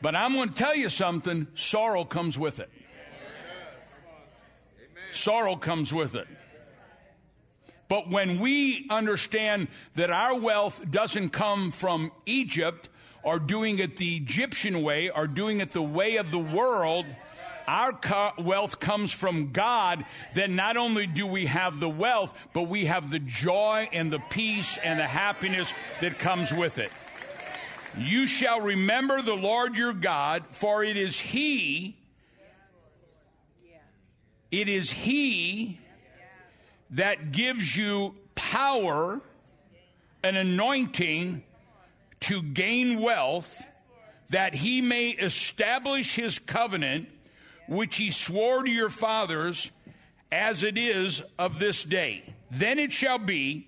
[0.01, 2.71] But I'm going to tell you something sorrow comes with it.
[5.11, 6.27] Sorrow comes with it.
[7.89, 12.89] But when we understand that our wealth doesn't come from Egypt
[13.23, 17.05] or doing it the Egyptian way or doing it the way of the world,
[17.67, 22.63] our co- wealth comes from God, then not only do we have the wealth, but
[22.63, 26.91] we have the joy and the peace and the happiness that comes with it.
[27.97, 31.97] You shall remember the Lord your God, for it is He,
[34.51, 35.79] it is He
[36.91, 39.21] that gives you power,
[40.23, 41.43] an anointing
[42.21, 43.65] to gain wealth,
[44.29, 47.09] that He may establish His covenant
[47.67, 49.71] which he swore to your fathers,
[50.31, 52.33] as it is of this day.
[52.49, 53.67] Then it shall be,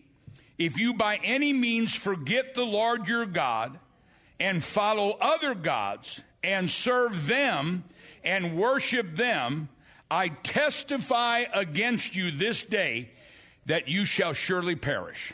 [0.58, 3.78] if you by any means forget the Lord your God,
[4.40, 7.84] and follow other gods, and serve them,
[8.24, 9.70] and worship them,
[10.12, 13.12] I testify against you this day
[13.68, 15.34] that you shall surely perish.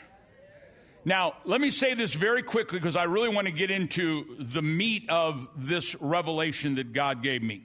[1.05, 4.61] Now, let me say this very quickly because I really want to get into the
[4.61, 7.63] meat of this revelation that God gave me.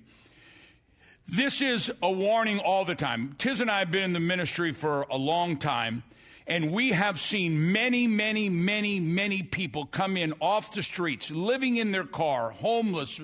[1.27, 3.35] This is a warning all the time.
[3.39, 6.03] Tiz and I have been in the ministry for a long time,
[6.47, 11.77] and we have seen many, many, many, many people come in off the streets, living
[11.77, 13.21] in their car, homeless,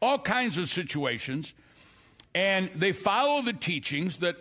[0.00, 1.54] all kinds of situations,
[2.34, 4.36] and they follow the teachings that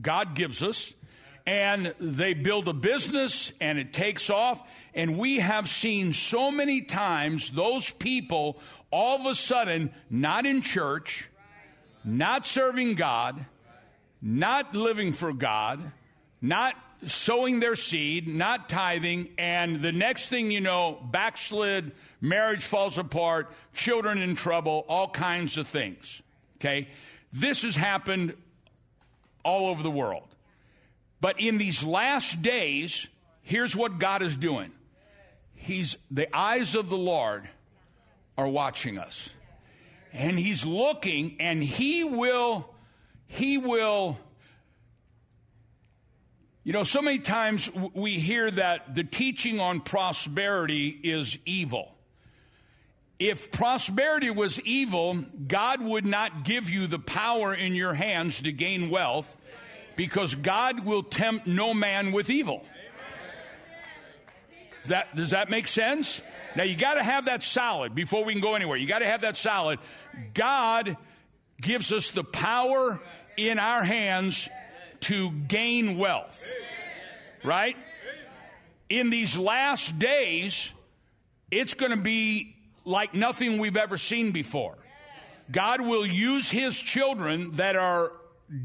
[0.00, 0.94] God gives us,
[1.46, 4.62] and they build a business, and it takes off.
[4.94, 10.62] And we have seen so many times those people all of a sudden not in
[10.62, 11.30] church
[12.04, 13.44] not serving God,
[14.20, 15.80] not living for God,
[16.40, 16.74] not
[17.06, 23.52] sowing their seed, not tithing, and the next thing you know, backslid, marriage falls apart,
[23.74, 26.22] children in trouble, all kinds of things.
[26.56, 26.88] Okay?
[27.32, 28.34] This has happened
[29.44, 30.28] all over the world.
[31.20, 33.08] But in these last days,
[33.42, 34.72] here's what God is doing.
[35.54, 37.48] He's the eyes of the Lord
[38.36, 39.34] are watching us
[40.12, 42.68] and he's looking and he will
[43.26, 44.18] he will
[46.64, 51.94] you know so many times we hear that the teaching on prosperity is evil
[53.28, 58.52] if prosperity was evil god would not give you the power in your hands to
[58.52, 59.36] gain wealth
[59.96, 62.64] because god will tempt no man with evil
[64.86, 66.20] that, does that make sense
[66.54, 68.76] now you got to have that solid before we can go anywhere.
[68.76, 69.78] You got to have that solid.
[70.34, 70.96] God
[71.60, 73.00] gives us the power
[73.36, 74.48] in our hands
[75.00, 76.44] to gain wealth.
[77.42, 77.76] Right?
[78.88, 80.72] In these last days,
[81.50, 82.51] it's going to be
[82.84, 84.76] like nothing we've ever seen before.
[85.50, 88.12] God will use his children that are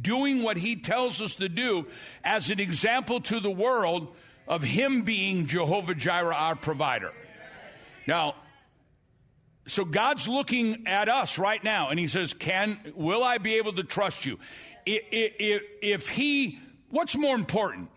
[0.01, 1.87] doing what he tells us to do
[2.23, 4.13] as an example to the world
[4.47, 7.11] of him being Jehovah Jireh, our provider.
[8.05, 8.35] Now,
[9.65, 13.73] so God's looking at us right now and he says, "Can will I be able
[13.73, 14.39] to trust you?"
[14.85, 16.59] If, if he
[16.89, 17.91] what's more important?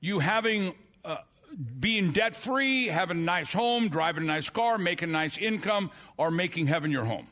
[0.00, 1.18] You having uh,
[1.54, 5.90] being debt free, having a nice home, driving a nice car, making a nice income,
[6.16, 7.26] or making heaven your home?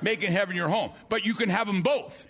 [0.00, 0.92] Making heaven your home.
[1.08, 2.28] But you can have them both.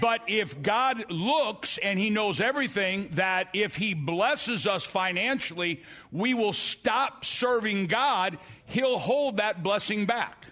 [0.00, 5.82] But if God looks and He knows everything, that if He blesses us financially,
[6.12, 10.46] we will stop serving God, He'll hold that blessing back.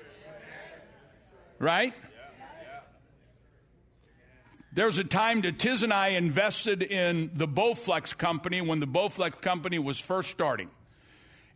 [1.58, 1.94] Right?
[4.74, 8.88] There was a time that Tiz and I invested in the Bowflex company when the
[8.88, 10.68] Bowflex company was first starting.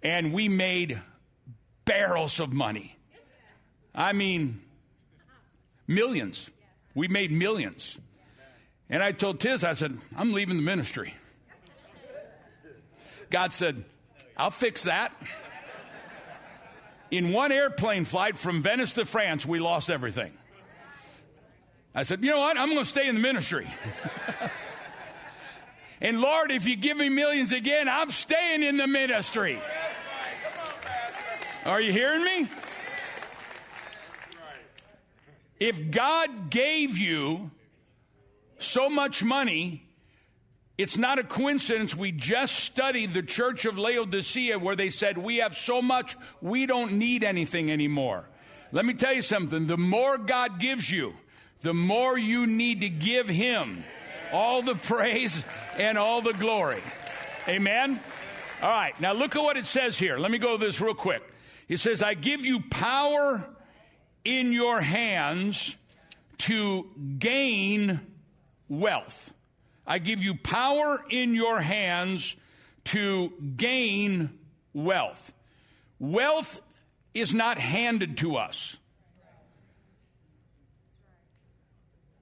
[0.04, 1.02] And we made
[1.84, 2.96] barrels of money.
[3.92, 4.60] I mean,
[5.88, 6.48] millions.
[6.94, 7.98] We made millions.
[8.88, 11.12] And I told Tiz, I said, I'm leaving the ministry.
[13.30, 13.84] God said,
[14.36, 15.12] I'll fix that.
[17.10, 20.37] In one airplane flight from Venice to France, we lost everything.
[21.94, 22.56] I said, you know what?
[22.56, 23.66] I'm going to stay in the ministry.
[26.00, 29.58] and Lord, if you give me millions again, I'm staying in the ministry.
[31.64, 32.48] Are you hearing me?
[35.60, 37.50] If God gave you
[38.58, 39.82] so much money,
[40.76, 41.96] it's not a coincidence.
[41.96, 46.66] We just studied the church of Laodicea where they said, We have so much, we
[46.66, 48.28] don't need anything anymore.
[48.70, 51.14] Let me tell you something the more God gives you,
[51.62, 53.84] the more you need to give Him
[54.32, 55.44] all the praise
[55.78, 56.82] and all the glory.
[57.48, 58.00] Amen?
[58.62, 60.18] All right, now look at what it says here.
[60.18, 61.22] Let me go this real quick.
[61.68, 63.48] It says, I give you power
[64.24, 65.76] in your hands
[66.38, 66.86] to
[67.18, 68.00] gain
[68.68, 69.32] wealth.
[69.86, 72.36] I give you power in your hands
[72.84, 74.38] to gain
[74.72, 75.32] wealth.
[75.98, 76.60] Wealth
[77.14, 78.76] is not handed to us.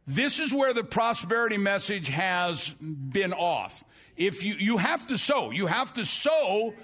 [0.07, 3.82] This is where the prosperity message has been off.
[4.16, 6.74] If you, you have to sow, you have to sow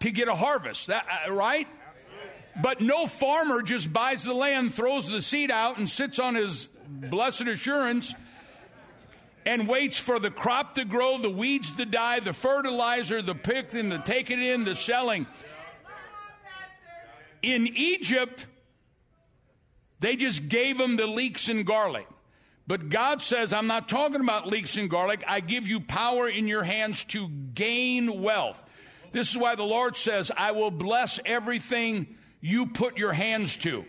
[0.00, 1.66] to get a harvest, that, uh, right?
[2.62, 6.68] But no farmer just buys the land, throws the seed out, and sits on his
[6.88, 8.14] blessed assurance
[9.44, 13.88] and waits for the crop to grow, the weeds to die, the fertilizer, the picking,
[13.88, 15.26] the taking in, the selling.
[17.42, 18.46] In Egypt,
[20.00, 22.06] they just gave them the leeks and garlic.
[22.66, 25.22] But God says, I'm not talking about leeks and garlic.
[25.28, 28.62] I give you power in your hands to gain wealth.
[29.12, 33.84] This is why the Lord says, I will bless everything you put your hands to.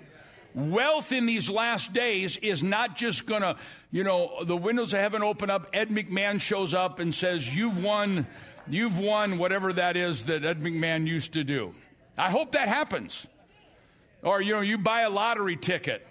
[0.54, 3.58] Wealth in these last days is not just to,
[3.92, 5.68] you know, the windows of heaven open up.
[5.74, 8.28] Ed McMahon shows up and says, You've won,
[8.68, 11.74] you've won whatever that is that Ed McMahon used to do.
[12.18, 13.28] I hope that happens.
[14.22, 16.08] Or, you know, you buy a lottery ticket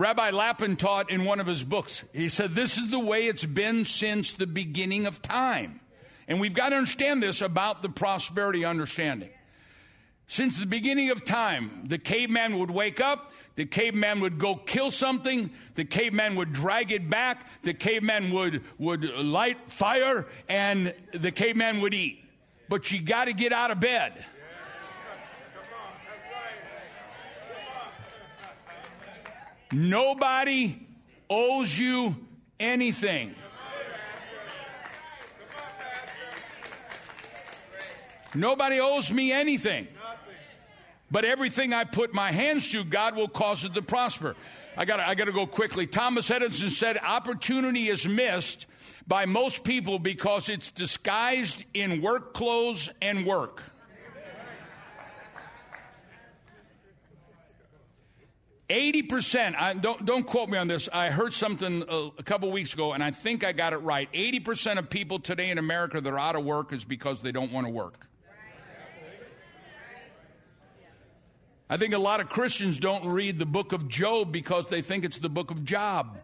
[0.00, 2.04] Rabbi Lapin taught in one of his books.
[2.14, 5.78] He said, This is the way it's been since the beginning of time.
[6.26, 9.28] And we've got to understand this about the prosperity understanding.
[10.26, 14.90] Since the beginning of time, the caveman would wake up, the caveman would go kill
[14.90, 21.30] something, the caveman would drag it back, the caveman would, would light fire, and the
[21.30, 22.24] caveman would eat.
[22.70, 24.24] But you got to get out of bed.
[29.72, 30.86] Nobody
[31.28, 32.16] owes you
[32.58, 33.34] anything.
[38.34, 39.88] Nobody owes me anything.
[41.10, 44.36] But everything I put my hands to, God will cause it to prosper.
[44.76, 45.86] I got I to go quickly.
[45.86, 48.66] Thomas Edison said opportunity is missed
[49.08, 53.62] by most people because it's disguised in work clothes and work.
[58.70, 60.88] 80%, I, don't, don't quote me on this.
[60.92, 64.10] I heard something a, a couple weeks ago, and I think I got it right.
[64.12, 67.50] 80% of people today in America that are out of work is because they don't
[67.50, 68.06] want to work.
[71.68, 75.04] I think a lot of Christians don't read the book of Job because they think
[75.04, 76.18] it's the book of Job.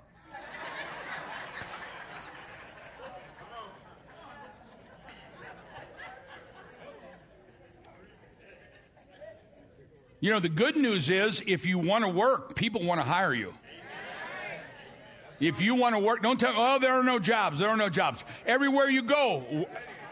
[10.21, 13.35] You know, the good news is if you want to work, people want to hire
[13.35, 13.53] you.
[15.39, 17.59] If you want to work, don't tell, oh, there are no jobs.
[17.59, 18.25] There are no jobs.
[18.47, 19.67] Everywhere you go,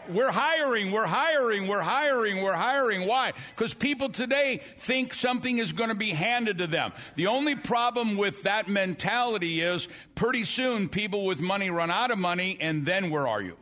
[0.07, 3.07] we're hiring, we're hiring, we're hiring, we're hiring.
[3.07, 3.33] Why?
[3.49, 6.93] Because people today think something is going to be handed to them.
[7.15, 12.19] The only problem with that mentality is pretty soon people with money run out of
[12.19, 13.57] money, and then where are you?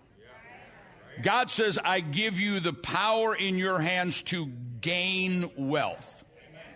[1.21, 4.47] God says, I give you the power in your hands to
[4.81, 6.12] gain wealth.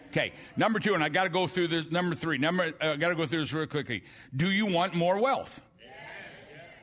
[0.07, 1.91] Okay, number two, and I got to go through this.
[1.91, 4.03] Number three, number I uh, got to go through this real quickly.
[4.35, 5.61] Do you want more wealth?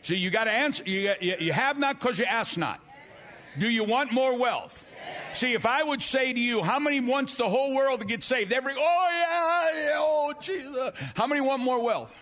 [0.03, 0.83] See, you got to answer.
[0.85, 2.81] You, you, you have not because you ask not.
[3.59, 4.87] Do you want more wealth?
[5.33, 8.22] See, if I would say to you, how many wants the whole world to get
[8.22, 8.53] saved?
[8.53, 11.12] Every, oh yeah, yeah oh Jesus.
[11.16, 12.12] How many want more wealth?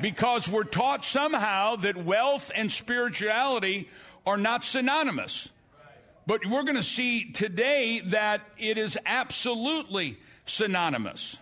[0.00, 3.88] Because we're taught somehow that wealth and spirituality
[4.26, 5.50] are not synonymous.
[6.26, 11.36] But we're going to see today that it is absolutely synonymous.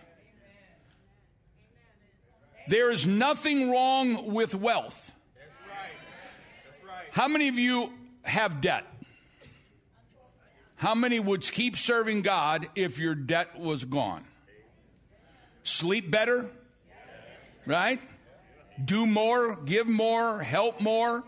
[2.67, 5.13] There is nothing wrong with wealth.
[7.11, 8.85] How many of you have debt?
[10.75, 14.25] How many would keep serving God if your debt was gone?
[15.63, 16.49] Sleep better?
[17.65, 18.01] Right?
[18.83, 21.23] Do more, give more, help more.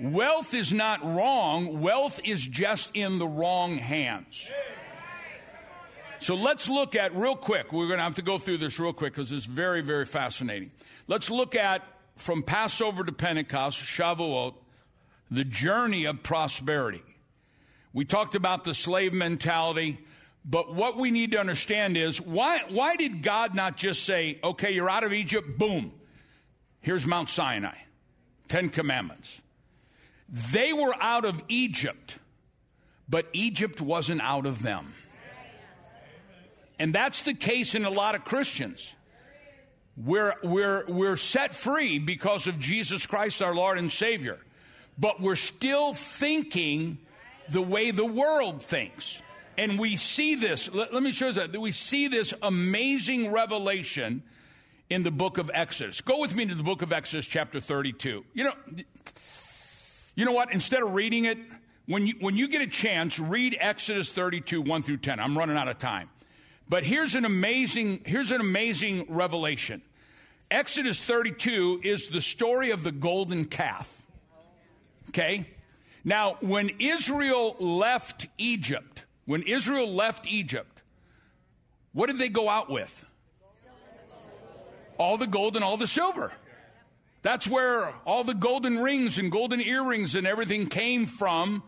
[0.00, 4.50] Wealth is not wrong, wealth is just in the wrong hands.
[6.20, 7.72] So let's look at real quick.
[7.72, 10.70] We're going to have to go through this real quick because it's very, very fascinating.
[11.06, 11.82] Let's look at
[12.16, 14.54] from Passover to Pentecost, Shavuot,
[15.30, 17.02] the journey of prosperity.
[17.92, 19.98] We talked about the slave mentality,
[20.44, 24.72] but what we need to understand is why, why did God not just say, okay,
[24.72, 25.92] you're out of Egypt, boom,
[26.80, 27.76] here's Mount Sinai,
[28.48, 29.42] Ten Commandments?
[30.30, 32.18] They were out of Egypt,
[33.08, 34.94] but Egypt wasn't out of them.
[36.78, 38.96] And that's the case in a lot of Christians.
[39.96, 44.38] We're, we're, we're set free because of Jesus Christ, our Lord and Savior,
[44.98, 46.98] but we're still thinking
[47.50, 49.20] the way the world thinks.
[49.58, 51.58] And we see this, let, let me show you that.
[51.58, 54.22] We see this amazing revelation
[54.88, 56.00] in the book of Exodus.
[56.00, 58.24] Go with me to the book of Exodus, chapter 32.
[58.32, 58.54] You know,
[60.14, 60.52] you know what?
[60.52, 61.38] Instead of reading it,
[61.86, 65.18] when you, when you get a chance, read Exodus 32, 1 through 10.
[65.18, 66.08] I'm running out of time.
[66.68, 69.82] But here's an amazing, here's an amazing revelation.
[70.50, 74.04] Exodus 32 is the story of the golden calf.
[75.08, 75.46] Okay?
[76.04, 80.82] Now, when Israel left Egypt, when Israel left Egypt,
[81.92, 83.04] what did they go out with?
[84.96, 86.32] All the gold and all the silver.
[87.22, 91.62] That's where all the golden rings and golden earrings and everything came from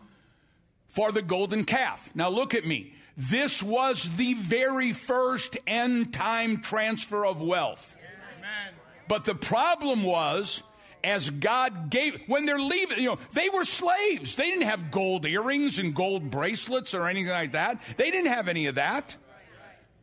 [0.87, 2.09] for the golden calf.
[2.15, 2.93] Now look at me.
[3.15, 7.95] This was the very first end time transfer of wealth.
[7.99, 8.73] Amen.
[9.07, 10.63] But the problem was,
[11.03, 14.35] as God gave, when they're leaving, you know, they were slaves.
[14.35, 17.81] They didn't have gold earrings and gold bracelets or anything like that.
[17.97, 19.17] They didn't have any of that.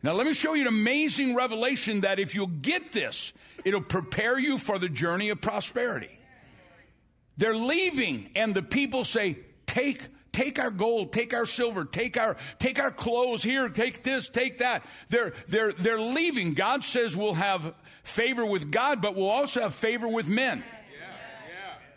[0.02, 3.34] Now, let me show you an amazing revelation that if you'll get this,
[3.64, 6.18] it'll prepare you for the journey of prosperity.
[7.36, 12.36] They're leaving, and the people say, Take take our gold, take our silver, take our
[12.58, 14.84] take our clothes here, take this, take that.
[15.08, 16.54] They're they're they're leaving.
[16.54, 20.64] God says we'll have favor with God, but we'll also have favor with men.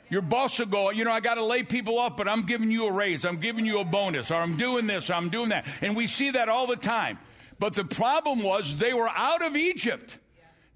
[0.10, 2.70] Your boss will go, you know, I got to lay people off, but I'm giving
[2.70, 3.26] you a raise.
[3.26, 5.66] I'm giving you a bonus, or I'm doing this, or I'm doing that.
[5.82, 7.18] And we see that all the time.
[7.64, 10.20] But the problem was they were out of Egypt.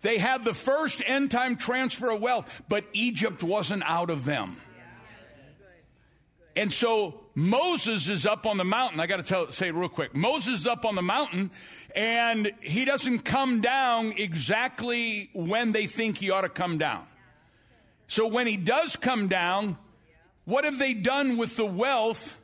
[0.03, 4.55] They had the first end time transfer of wealth, but Egypt wasn't out of them.
[6.55, 9.01] And so Moses is up on the mountain.
[9.01, 10.15] I got to tell, say it real quick.
[10.15, 11.51] Moses is up on the mountain
[11.93, 17.03] and he doesn't come down exactly when they think he ought to come down.
[18.07, 19.77] So when he does come down,
[20.45, 22.39] what have they done with the wealth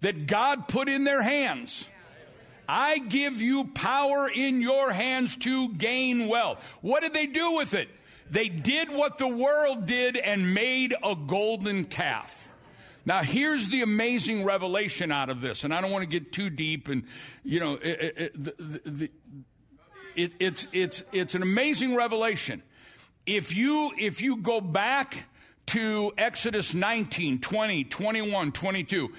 [0.00, 1.88] that God put in their hands?
[2.68, 6.62] I give you power in your hands to gain wealth.
[6.82, 7.88] What did they do with it?
[8.30, 12.48] They did what the world did and made a golden calf.
[13.06, 16.50] Now, here's the amazing revelation out of this, and I don't want to get too
[16.50, 17.04] deep, and
[17.42, 19.10] you know, it, it, the,
[20.14, 22.62] it, it's it's it's an amazing revelation.
[23.24, 25.24] If you if you go back
[25.68, 29.10] to Exodus 19, 20, 21, 22,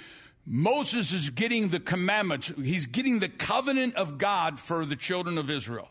[0.52, 2.52] Moses is getting the commandments.
[2.58, 5.88] He's getting the covenant of God for the children of Israel.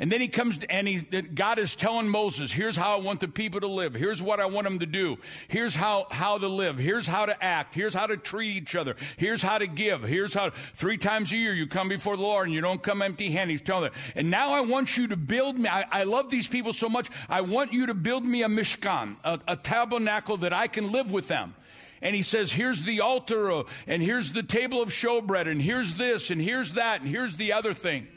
[0.00, 3.28] And then he comes and he, God is telling Moses, here's how I want the
[3.28, 3.94] people to live.
[3.94, 5.18] Here's what I want them to do.
[5.46, 6.78] Here's how, how to live.
[6.78, 7.76] Here's how to act.
[7.76, 8.96] Here's how to treat each other.
[9.16, 10.02] Here's how to give.
[10.02, 13.02] Here's how three times a year you come before the Lord and you don't come
[13.02, 13.52] empty handed.
[13.52, 13.92] He's telling them.
[14.16, 15.68] And now I want you to build me.
[15.68, 17.08] I, I, love these people so much.
[17.28, 21.12] I want you to build me a mishkan, a, a tabernacle that I can live
[21.12, 21.54] with them
[22.02, 25.94] and he says, here's the altar, uh, and here's the table of showbread, and here's
[25.94, 28.08] this, and here's that, and here's the other thing.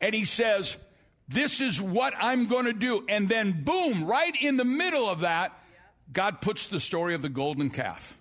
[0.00, 0.76] And he says,
[1.28, 3.04] this is what I'm going to do.
[3.08, 5.52] And then, boom, right in the middle of that,
[6.12, 8.16] God puts the story of the golden calf.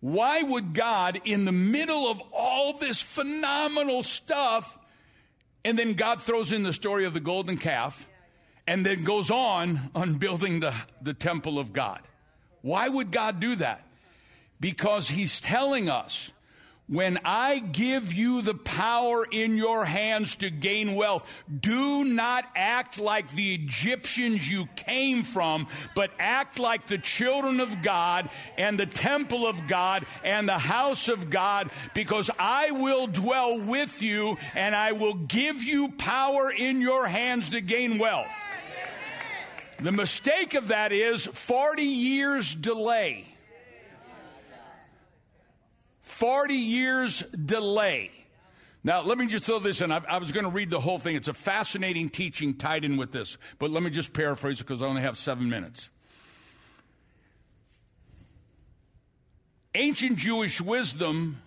[0.00, 4.78] Why would God, in the middle of all this phenomenal stuff,
[5.64, 8.08] and then God throws in the story of the golden calf
[8.66, 12.02] and then goes on on building the, the temple of God?
[12.62, 13.86] Why would God do that?
[14.60, 16.32] Because He's telling us
[16.88, 23.00] when I give you the power in your hands to gain wealth, do not act
[23.00, 28.86] like the Egyptians you came from, but act like the children of God and the
[28.86, 34.72] temple of God and the house of God, because I will dwell with you and
[34.74, 38.45] I will give you power in your hands to gain wealth.
[39.78, 43.26] The mistake of that is 40 years delay.
[46.02, 48.10] 40 years delay.
[48.82, 49.90] Now, let me just throw this in.
[49.92, 51.16] I, I was going to read the whole thing.
[51.16, 54.80] It's a fascinating teaching tied in with this, but let me just paraphrase it because
[54.80, 55.90] I only have seven minutes.
[59.74, 61.42] Ancient Jewish wisdom,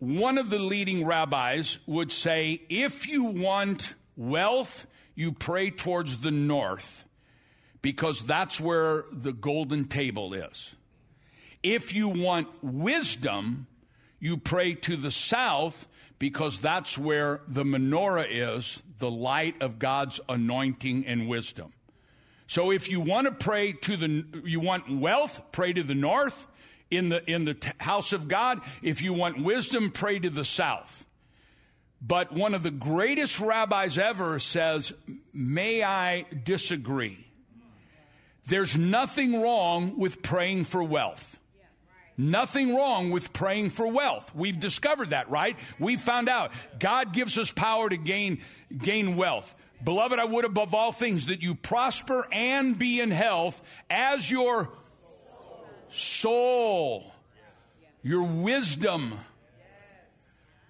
[0.00, 4.86] one of the leading rabbis would say if you want wealth,
[5.16, 7.04] you pray towards the north
[7.82, 10.76] because that's where the golden table is.
[11.62, 13.66] If you want wisdom,
[14.20, 15.88] you pray to the south
[16.18, 21.72] because that's where the menorah is, the light of God's anointing and wisdom.
[22.46, 26.46] So if you want to pray to the, you want wealth, pray to the north
[26.90, 28.60] in the, in the house of God.
[28.82, 31.05] If you want wisdom, pray to the south.
[32.00, 34.92] But one of the greatest rabbis ever says,
[35.32, 37.26] may I disagree?
[38.46, 41.38] There's nothing wrong with praying for wealth.
[42.18, 44.34] Nothing wrong with praying for wealth.
[44.34, 45.58] We've discovered that, right?
[45.78, 48.40] We found out God gives us power to gain,
[48.76, 49.54] gain wealth.
[49.84, 54.70] Beloved, I would above all things that you prosper and be in health as your
[55.90, 57.12] soul,
[58.02, 59.12] your wisdom.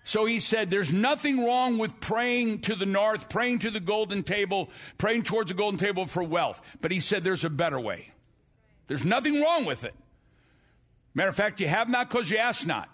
[0.06, 4.22] So he said, There's nothing wrong with praying to the north, praying to the golden
[4.22, 6.78] table, praying towards the golden table for wealth.
[6.80, 8.12] But he said, There's a better way.
[8.86, 9.94] There's nothing wrong with it.
[11.12, 12.88] Matter of fact, you have not because you ask not.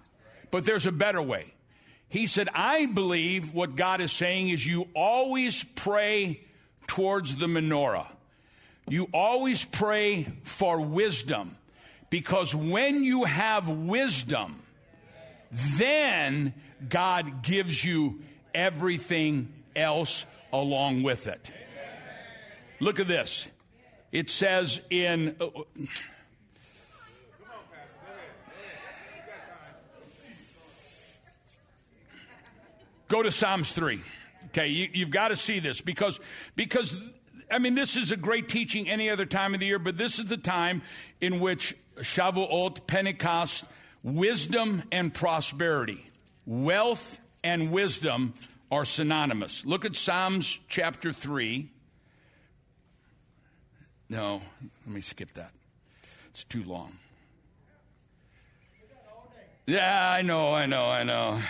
[0.50, 1.52] But there's a better way.
[2.08, 6.40] He said, I believe what God is saying is you always pray
[6.86, 8.06] towards the menorah.
[8.88, 11.58] You always pray for wisdom
[12.08, 14.62] because when you have wisdom,
[15.50, 16.54] then
[16.88, 18.22] God gives you
[18.54, 21.50] everything else along with it.
[22.80, 23.48] Look at this.
[24.10, 25.36] It says in.
[25.40, 25.48] Uh,
[33.08, 34.00] go to Psalms 3.
[34.46, 36.20] Okay, you, have got to see this because
[36.56, 37.00] because
[37.50, 40.18] I mean, this is a great teaching any other time of the year, but this
[40.18, 40.82] is the time
[41.20, 43.66] in which Shavuot, Pentecost,
[44.02, 46.06] wisdom and prosperity,
[46.46, 48.34] wealth and wisdom
[48.70, 49.64] are synonymous.
[49.66, 51.68] Look at Psalms chapter 3.
[54.08, 54.42] No,
[54.86, 55.52] let me skip that.
[56.30, 56.92] It's too long.
[59.66, 61.40] Yeah, I know, I know, I know.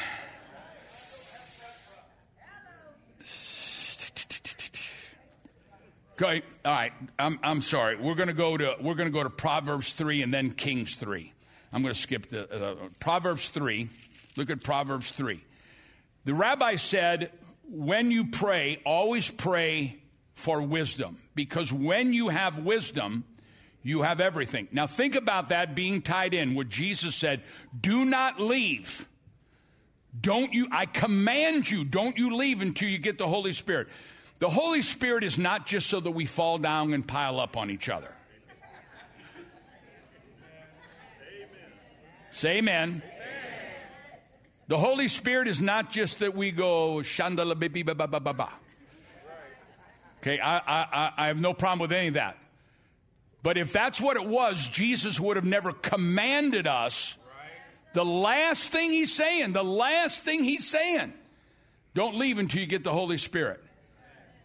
[6.20, 6.93] Okay, all right.
[7.18, 7.97] I'm, I'm sorry.
[7.97, 10.95] We're going to go to we're going to go to Proverbs three and then Kings
[10.95, 11.32] three.
[11.72, 13.88] I'm going to skip the uh, Proverbs three.
[14.37, 15.45] Look at Proverbs three.
[16.24, 17.33] The rabbi said,
[17.68, 20.03] when you pray, always pray
[20.35, 23.24] for wisdom, because when you have wisdom,
[23.83, 24.68] you have everything.
[24.70, 26.55] Now think about that being tied in.
[26.55, 27.43] What Jesus said:
[27.78, 29.09] Do not leave.
[30.18, 30.68] Don't you?
[30.70, 31.85] I command you.
[31.85, 33.89] Don't you leave until you get the Holy Spirit.
[34.39, 37.70] The Holy Spirit is not just so that we fall down and pile up on
[37.70, 38.14] each other.
[42.30, 42.89] Say amen.
[42.89, 43.12] amen.
[44.69, 48.33] The Holy Spirit is not just that we go shandala bibi ba ba ba ba
[48.33, 48.49] ba.
[50.21, 52.39] Okay, I, I, I have no problem with any of that.
[53.43, 57.19] But if that's what it was, Jesus would have never commanded us.
[57.93, 61.13] The last thing he's saying, the last thing he's saying,
[61.95, 63.61] don't leave until you get the Holy Spirit.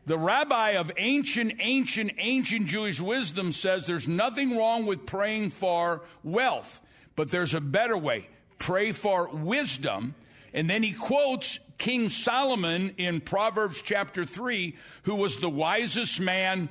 [0.08, 6.02] The rabbi of ancient, ancient, ancient Jewish wisdom says there's nothing wrong with praying for
[6.24, 6.82] wealth,
[7.16, 8.30] but there's a better way.
[8.60, 10.16] Pray for wisdom.
[10.54, 16.70] And then he quotes King Solomon in Proverbs chapter 3, who was the wisest man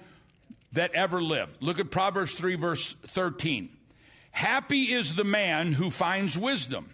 [0.72, 1.62] that ever lived.
[1.62, 3.70] Look at Proverbs 3, verse 13.
[4.30, 6.90] Happy is the man who finds wisdom,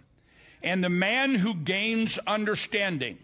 [0.61, 3.17] and the man who gains understanding.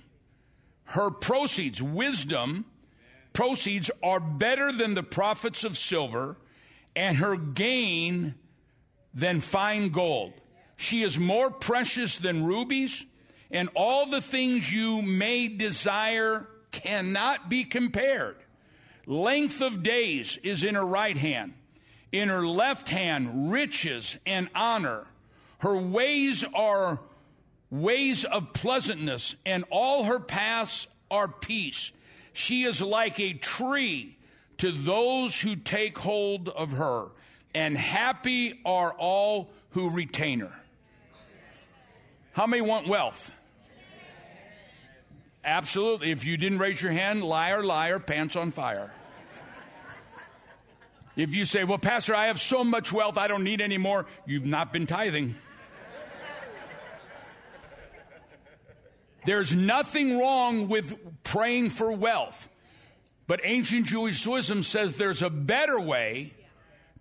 [0.86, 2.66] Her proceeds, wisdom,
[3.32, 6.36] proceeds are better than the profits of silver,
[6.96, 8.36] and her gain
[9.14, 10.34] than fine gold.
[10.80, 13.06] She is more precious than rubies,
[13.52, 18.38] and all the things you may desire cannot be compared.
[19.06, 21.54] Length of days is in her right hand,
[22.14, 25.06] in her left hand, riches and honor.
[25.58, 27.02] Her ways are
[27.70, 31.92] ways of pleasantness, and all her paths are peace.
[32.32, 34.18] She is like a tree
[34.60, 37.10] to those who take hold of her,
[37.54, 40.59] and happy are all who retain her.
[42.40, 43.34] How many want wealth?
[45.44, 46.12] Absolutely.
[46.12, 48.94] If you didn't raise your hand, liar, liar, pants on fire.
[51.18, 54.06] If you say, Well, Pastor, I have so much wealth, I don't need any more,
[54.26, 55.36] you've not been tithing.
[59.26, 62.48] There's nothing wrong with praying for wealth.
[63.28, 66.34] But ancient Jewish wisdom says there's a better way.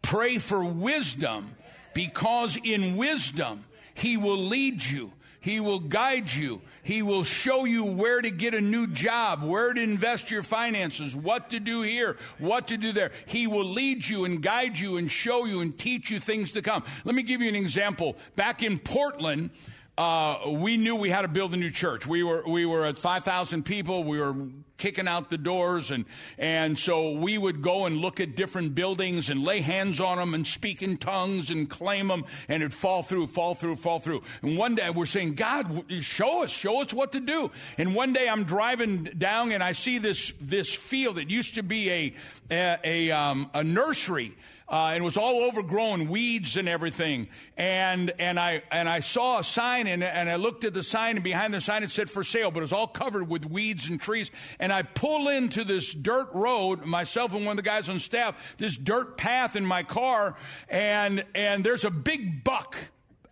[0.02, 1.54] Pray for wisdom
[1.94, 3.64] because in wisdom,
[3.94, 5.12] He will lead you.
[5.40, 6.60] He will guide you.
[6.82, 11.14] He will show you where to get a new job, where to invest your finances,
[11.14, 13.12] what to do here, what to do there.
[13.26, 16.62] He will lead you and guide you and show you and teach you things to
[16.62, 16.82] come.
[17.04, 18.16] Let me give you an example.
[18.36, 19.50] Back in Portland,
[19.98, 22.06] uh, we knew we had to build a new church.
[22.06, 24.04] We were we were at five thousand people.
[24.04, 24.34] We were
[24.76, 26.04] kicking out the doors, and
[26.38, 30.34] and so we would go and look at different buildings and lay hands on them
[30.34, 34.22] and speak in tongues and claim them, and it'd fall through, fall through, fall through.
[34.42, 37.50] And one day we're saying, God, show us, show us what to do.
[37.76, 41.64] And one day I'm driving down and I see this this field that used to
[41.64, 42.14] be a
[42.50, 44.36] a, a, um, a nursery
[44.70, 47.28] uh, and it was all overgrown, weeds and everything.
[47.56, 51.16] And and I and I saw a sign, and, and I looked at the sign,
[51.16, 53.88] and behind the sign it said for sale, but it was all covered with weeds
[53.88, 54.30] and trees.
[54.60, 58.56] And I pull into this dirt road, myself and one of the guys on staff,
[58.58, 60.36] this dirt path in my car,
[60.68, 62.76] and and there's a big buck,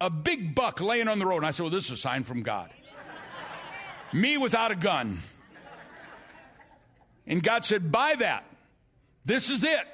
[0.01, 1.39] a big buck laying on the road.
[1.39, 2.71] And I said, well, this is a sign from God.
[4.13, 5.19] Me without a gun.
[7.27, 8.45] And God said, buy that.
[9.25, 9.87] This is it.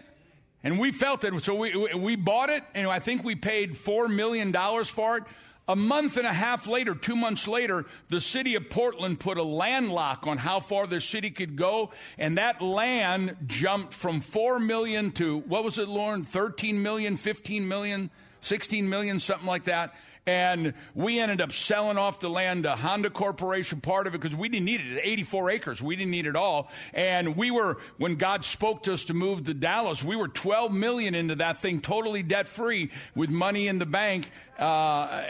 [0.65, 1.43] And we felt it.
[1.43, 4.53] So we, we bought it, and I think we paid $4 million
[4.85, 5.25] for it.
[5.69, 9.43] A month and a half later, two months later, the city of Portland put a
[9.45, 14.59] land lock on how far the city could go, and that land jumped from 4
[14.59, 16.25] million to, what was it, Lauren?
[16.25, 18.11] 13 million, 15 million,
[18.41, 19.95] 16 million, something like that.
[20.25, 24.37] And we ended up selling off the land to Honda Corporation, part of it, because
[24.37, 25.01] we didn't need it.
[25.03, 25.83] 84 acres.
[25.83, 26.69] We didn't need it all.
[26.95, 30.73] And we were, when God spoke to us to move to Dallas, we were 12
[30.73, 34.31] million into that thing, totally debt free with money in the bank.
[34.61, 35.25] Uh,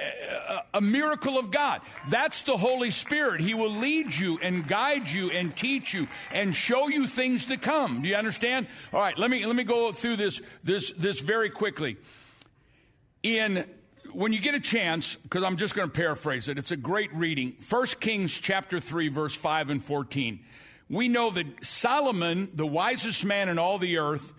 [0.51, 1.80] a, a miracle of God.
[2.11, 3.40] That's the Holy Spirit.
[3.40, 7.57] He will lead you and guide you and teach you and show you things to
[7.57, 8.03] come.
[8.03, 8.66] Do you understand?
[8.93, 11.97] All right, let me, let me go through this, this, this very quickly.
[13.22, 13.64] In
[14.15, 17.13] when you get a chance, because I'm just going to paraphrase it, it's a great
[17.15, 17.57] reading.
[17.69, 20.41] 1 Kings chapter 3, verse 5 and 14.
[20.89, 24.35] We know that Solomon, the wisest man in all the earth,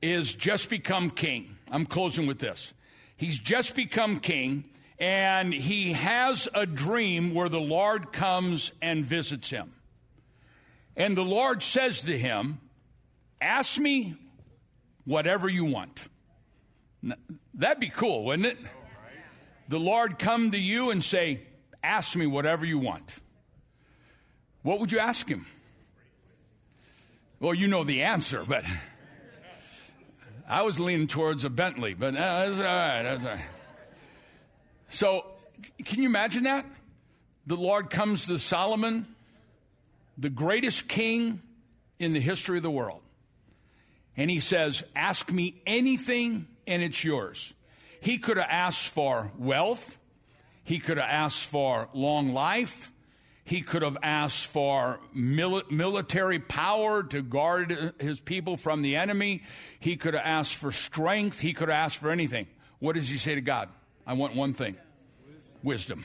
[0.00, 1.56] is just become king.
[1.70, 2.72] I'm closing with this.
[3.16, 4.64] He's just become king,
[4.98, 9.72] and he has a dream where the Lord comes and visits him.
[10.96, 12.60] And the Lord says to him,
[13.40, 14.16] Ask me
[15.04, 16.08] whatever you want.
[17.54, 18.58] That'd be cool, wouldn't it?
[19.70, 21.42] The Lord come to you and say,
[21.82, 23.14] Ask me whatever you want,
[24.62, 25.46] what would you ask him?
[27.38, 28.64] Well, you know the answer, but
[30.46, 33.02] I was leaning towards a Bentley, but uh, that's all right.
[33.02, 33.44] That's all right.
[34.88, 35.24] So,
[35.84, 36.66] can you imagine that?
[37.46, 39.06] The Lord comes to Solomon,
[40.18, 41.40] the greatest king
[42.00, 43.02] in the history of the world,
[44.16, 47.54] and he says, Ask me anything, and it's yours.
[48.00, 49.98] He could have asked for wealth.
[50.64, 52.92] He could have asked for long life.
[53.44, 59.42] He could have asked for mil- military power to guard his people from the enemy.
[59.80, 61.40] He could have asked for strength.
[61.40, 62.46] He could have asked for anything.
[62.78, 63.68] What does he say to God?
[64.06, 64.76] I want one thing
[65.62, 66.04] wisdom.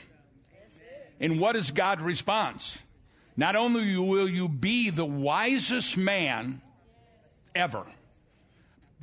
[1.20, 2.82] And what is God's response?
[3.36, 6.60] Not only will you be the wisest man
[7.54, 7.84] ever,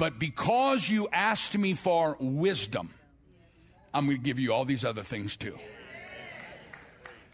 [0.04, 2.90] but because you asked me for wisdom,
[3.94, 5.58] I'm going to give you all these other things too.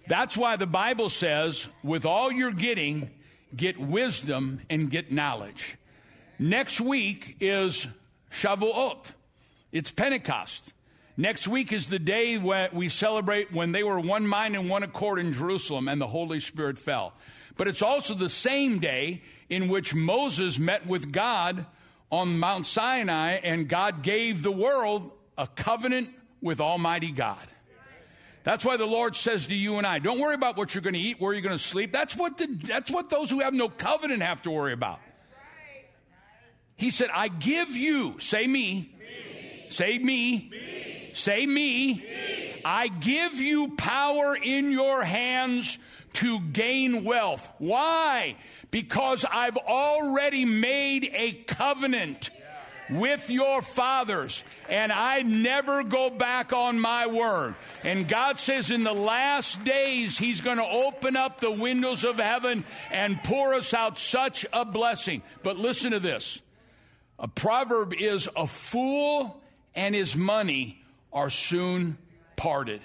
[0.05, 3.09] That's why the Bible says, with all you're getting,
[3.55, 5.78] get wisdom and get knowledge.
[6.38, 7.88] Next week is
[8.32, 9.13] Shavuot.
[9.72, 10.72] It's Pentecost.
[11.17, 14.84] Next week is the day when we celebrate when they were one mind and one
[14.84, 17.15] accord in Jerusalem and the Holy Spirit fell.
[17.57, 21.65] But it's also the same day in which Moses met with God
[22.12, 26.10] on Mount Sinai, and God gave the world a covenant
[26.41, 27.45] with Almighty God.
[28.43, 30.93] That's why the Lord says to you and I, don't worry about what you're going
[30.93, 31.91] to eat, where you're going to sleep.
[31.91, 34.99] That's what, the, that's what those who have no covenant have to worry about.
[36.76, 39.66] He said, I give you, say me, me.
[39.68, 41.12] say me, me.
[41.14, 41.93] say me.
[41.95, 45.78] me, I give you power in your hands
[46.14, 47.47] to gain wealth.
[47.57, 48.36] Why?
[48.72, 52.30] Because I've already made a covenant
[52.89, 57.55] with your fathers, and I never go back on my word.
[57.84, 62.18] And God says in the last days, He's going to open up the windows of
[62.18, 65.22] heaven and pour us out such a blessing.
[65.43, 66.41] But listen to this
[67.20, 69.41] a proverb is a fool
[69.76, 70.82] and his money
[71.12, 71.97] are soon
[72.36, 72.82] parted.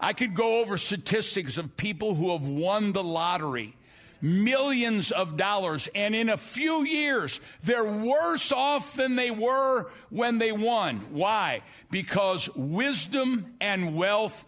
[0.00, 3.76] I could go over statistics of people who have won the lottery
[4.22, 5.88] millions of dollars.
[5.94, 10.98] And in a few years, they're worse off than they were when they won.
[11.12, 11.62] Why?
[11.90, 14.44] Because wisdom and wealth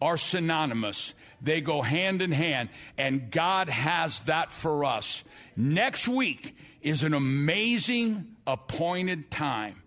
[0.00, 1.14] are synonymous.
[1.40, 2.68] They go hand in hand.
[2.98, 5.24] And God has that for us.
[5.56, 9.82] Next week is an amazing appointed time.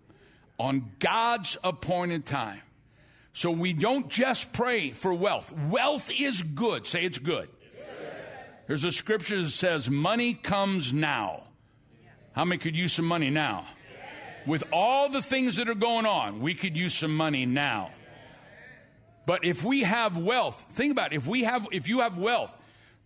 [0.58, 2.62] On God's appointed time.
[3.38, 5.56] So we don't just pray for wealth.
[5.70, 6.88] Wealth is good.
[6.88, 7.48] Say it's good.
[8.66, 11.44] There's a scripture that says, Money comes now.
[12.32, 13.64] How many could use some money now?
[14.44, 17.92] With all the things that are going on, we could use some money now.
[19.24, 21.16] But if we have wealth, think about it.
[21.18, 22.56] If we have, if you have wealth,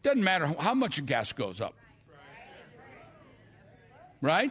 [0.02, 1.74] doesn't matter how much gas goes up.
[4.22, 4.50] Right?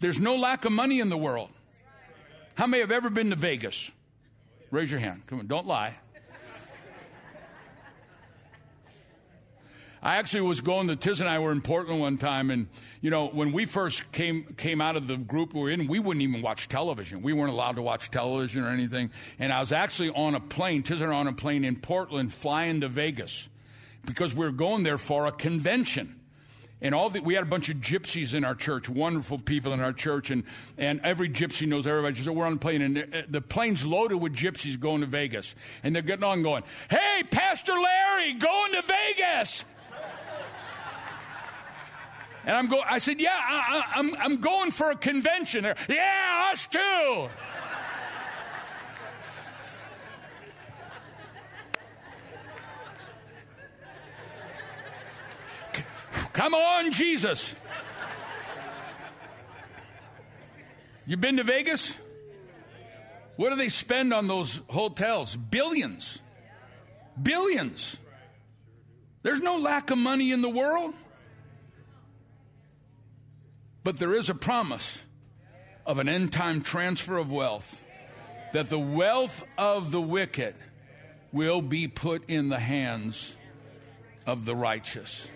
[0.00, 1.50] There's no lack of money in the world.
[2.54, 3.90] How many have ever been to Vegas?
[4.70, 5.22] Raise your hand.
[5.26, 5.94] Come on, don't lie.
[10.04, 12.66] I actually was going to Tiz and I were in Portland one time, and
[13.00, 16.00] you know when we first came came out of the group we were in, we
[16.00, 17.22] wouldn't even watch television.
[17.22, 19.12] We weren't allowed to watch television or anything.
[19.38, 22.34] And I was actually on a plane, Tiz and I on a plane in Portland,
[22.34, 23.48] flying to Vegas
[24.04, 26.18] because we were going there for a convention.
[26.82, 29.80] And all the, we had a bunch of gypsies in our church, wonderful people in
[29.80, 30.42] our church, and,
[30.76, 32.16] and every gypsy knows everybody.
[32.16, 35.54] So we're on the plane, and the, plane's loaded with gypsies going to Vegas.
[35.84, 39.64] And they're getting on going, Hey, Pastor Larry, going to Vegas.
[42.44, 45.62] And I'm going, I said, Yeah, I, I, I'm, I'm going for a convention.
[45.62, 47.28] They're, yeah, us too.
[56.32, 57.54] Come on, Jesus.
[61.06, 61.94] You been to Vegas?
[63.36, 65.36] What do they spend on those hotels?
[65.36, 66.20] Billions.
[67.20, 67.98] Billions.
[69.22, 70.94] There's no lack of money in the world.
[73.84, 75.02] But there is a promise
[75.84, 77.82] of an end time transfer of wealth,
[78.52, 80.54] that the wealth of the wicked
[81.32, 83.36] will be put in the hands
[84.26, 85.26] of the righteous.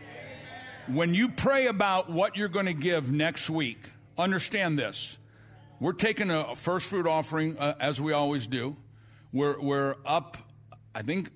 [0.89, 3.78] When you pray about what you're going to give next week,
[4.16, 5.18] understand this.
[5.80, 8.76] We're taking a first fruit offering uh, as we always do.
[9.32, 10.37] We're, we're up,
[10.95, 11.30] I think,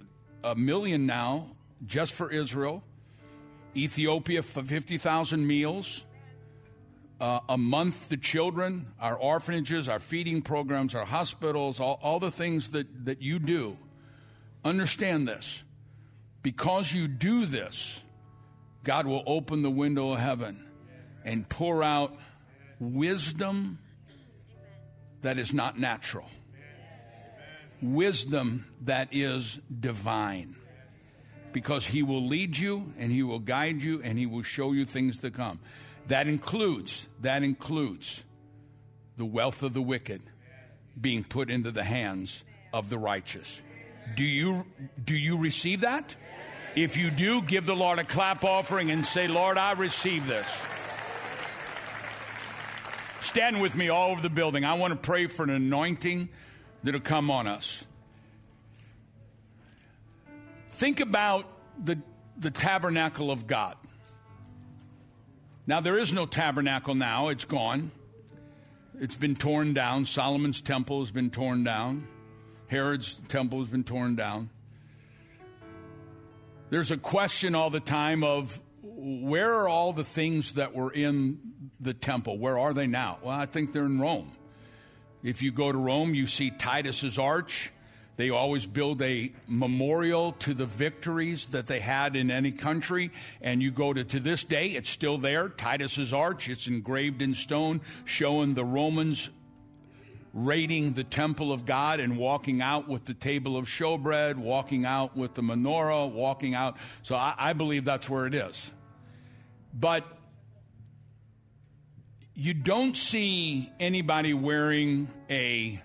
[0.44, 2.84] a million now just for Israel.
[3.74, 6.04] Ethiopia for 50,000 meals.
[7.20, 12.30] Uh, a month to children, our orphanages, our feeding programs, our hospitals, all, all the
[12.30, 13.76] things that, that you do.
[14.64, 15.64] Understand this.
[16.42, 18.02] Because you do this,
[18.82, 20.64] God will open the window of heaven
[21.24, 22.14] and pour out
[22.78, 23.78] wisdom
[25.22, 26.28] that is not natural,
[27.82, 30.56] wisdom that is divine.
[31.52, 34.84] Because he will lead you and he will guide you and he will show you
[34.84, 35.58] things to come.
[36.06, 38.24] That includes, that includes
[39.16, 40.22] the wealth of the wicked
[40.98, 43.60] being put into the hands of the righteous.
[44.16, 44.64] Do you,
[45.02, 46.14] do you receive that?
[46.76, 50.46] If you do, give the Lord a clap offering and say, Lord, I receive this.
[53.20, 54.64] Stand with me all over the building.
[54.64, 56.28] I want to pray for an anointing
[56.82, 57.84] that'll come on us.
[60.68, 61.46] Think about
[61.82, 61.98] the,
[62.38, 63.76] the tabernacle of God.
[65.66, 67.90] Now, there is no tabernacle now, it's gone.
[68.98, 70.06] It's been torn down.
[70.06, 72.06] Solomon's temple has been torn down.
[72.68, 74.50] Herod's temple has been torn down.
[76.70, 81.40] There's a question all the time of where are all the things that were in
[81.80, 82.38] the temple?
[82.38, 83.18] Where are they now?
[83.24, 84.30] Well, I think they're in Rome.
[85.24, 87.72] If you go to Rome, you see Titus's arch.
[88.18, 93.10] They always build a memorial to the victories that they had in any country.
[93.40, 95.48] And you go to, to this day, it's still there.
[95.48, 99.30] Titus's arch, it's engraved in stone, showing the Romans
[100.32, 105.16] raiding the temple of God and walking out with the table of showbread, walking out
[105.16, 106.76] with the menorah, walking out.
[107.02, 108.72] So I, I believe that's where it is.
[109.72, 110.04] But
[112.34, 115.82] you don't see anybody wearing a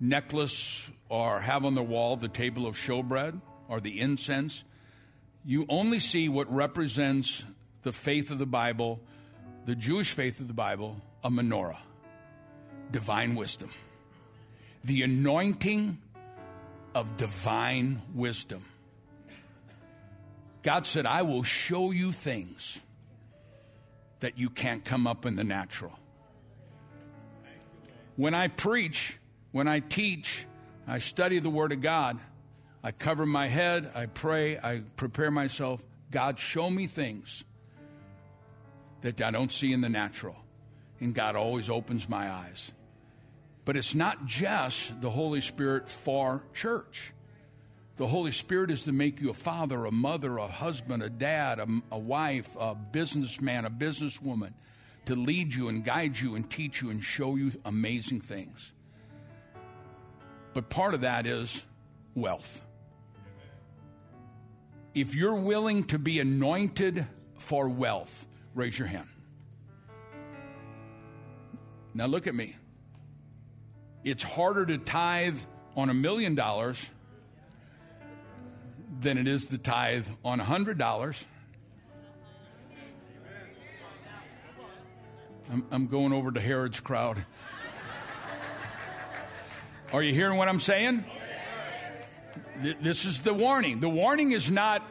[0.00, 4.64] necklace or have on the wall the table of showbread or the incense.
[5.44, 7.44] You only see what represents
[7.82, 9.00] the faith of the Bible,
[9.66, 11.78] the Jewish faith of the Bible, a menorah,
[12.94, 13.70] divine wisdom,
[14.84, 15.98] the anointing
[16.94, 18.64] of divine wisdom.
[20.62, 22.78] God said, I will show you things
[24.20, 25.98] that you can't come up in the natural.
[28.14, 29.18] When I preach,
[29.50, 30.46] when I teach,
[30.86, 32.20] I study the Word of God.
[32.84, 35.82] I cover my head, I pray, I prepare myself.
[36.12, 37.42] God, show me things
[39.00, 40.36] that I don't see in the natural.
[41.00, 42.70] And God always opens my eyes.
[43.64, 47.12] But it's not just the Holy Spirit for church.
[47.96, 51.60] The Holy Spirit is to make you a father, a mother, a husband, a dad,
[51.60, 54.52] a, a, wife, a businessman, a businesswoman,
[55.06, 58.72] to lead you and guide you and teach you and show you amazing things.
[60.54, 61.64] But part of that is
[62.14, 62.64] wealth.
[64.94, 67.06] If you're willing to be anointed
[67.38, 69.08] for wealth, raise your hand.
[71.94, 72.56] Now look at me.
[74.04, 75.38] It's harder to tithe
[75.76, 76.90] on a million dollars
[79.00, 81.24] than it is to tithe on a hundred dollars.
[85.50, 87.24] I'm, I'm going over to Herod's crowd.
[89.92, 91.04] Are you hearing what I'm saying?
[92.80, 93.80] This is the warning.
[93.80, 94.82] The warning is not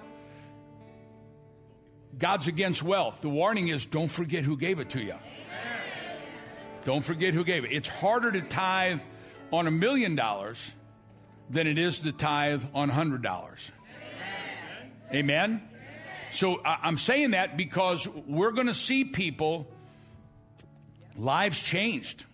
[2.18, 3.22] God's against wealth.
[3.22, 5.16] The warning is don't forget who gave it to you.
[6.86, 7.72] Don't forget who gave it.
[7.72, 9.00] It's harder to tithe
[9.52, 10.72] on a million dollars
[11.50, 13.72] than it is to tithe on hundred dollars.
[15.14, 15.62] Amen?
[16.32, 19.68] So I'm saying that because we're going to see people,
[21.16, 22.26] lives changed.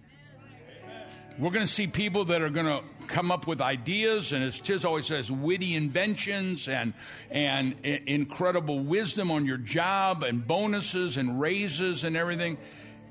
[1.37, 4.59] We're going to see people that are going to come up with ideas, and as
[4.59, 6.93] Tiz always says, witty inventions and
[7.29, 12.57] and incredible wisdom on your job and bonuses and raises and everything.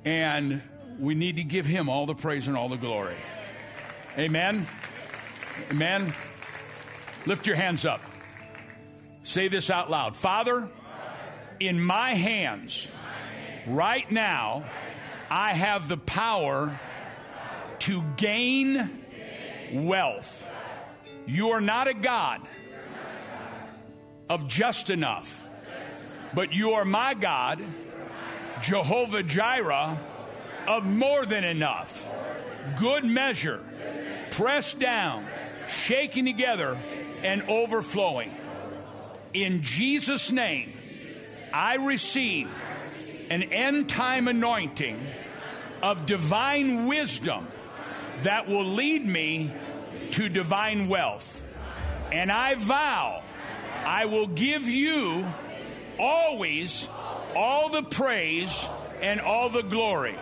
[0.05, 0.62] And
[0.99, 3.16] we need to give him all the praise and all the glory.
[4.18, 4.66] Amen.
[5.70, 6.12] Amen.
[7.26, 8.01] Lift your hands up.
[9.22, 10.16] Say this out loud.
[10.16, 10.68] Father,
[11.61, 12.90] in my hands,
[13.66, 14.64] right now,
[15.30, 16.78] I have the power
[17.80, 19.03] to gain
[19.72, 20.51] wealth.
[21.26, 22.40] You are not a God
[24.30, 25.46] of just enough,
[26.34, 27.62] but you are my God,
[28.62, 29.96] Jehovah Jireh,
[30.68, 32.06] of more than enough.
[32.78, 33.60] Good measure,
[34.32, 35.26] pressed down,
[35.68, 36.76] shaking together,
[37.24, 38.34] and overflowing.
[39.32, 40.72] In Jesus' name,
[41.52, 42.48] I receive
[43.30, 45.00] an end time anointing
[45.82, 47.48] of divine wisdom
[48.22, 49.50] that will lead me
[50.12, 51.42] to divine wealth.
[52.12, 53.22] And I vow
[53.84, 55.26] I will give you
[55.98, 56.88] always
[57.34, 58.68] all the praise
[59.00, 60.14] and all the glory.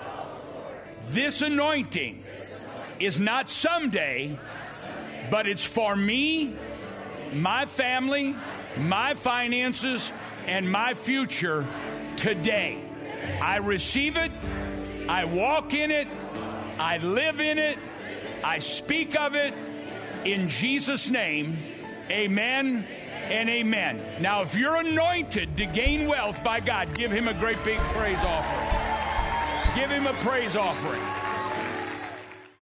[1.04, 2.22] This anointing
[2.98, 4.38] is not someday,
[5.30, 6.54] but it's for me,
[7.34, 8.34] my family,
[8.78, 10.10] my finances,
[10.46, 11.66] and my future
[12.16, 12.78] today.
[13.42, 14.30] I receive it,
[15.08, 16.08] I walk in it,
[16.78, 17.78] I live in it,
[18.44, 19.54] I speak of it
[20.24, 21.56] in Jesus' name.
[22.10, 22.86] Amen
[23.30, 24.00] and amen.
[24.20, 28.18] Now, if you're anointed to gain wealth by God, give him a great big praise
[28.18, 28.85] offering.
[29.76, 31.25] Give him a praise offering.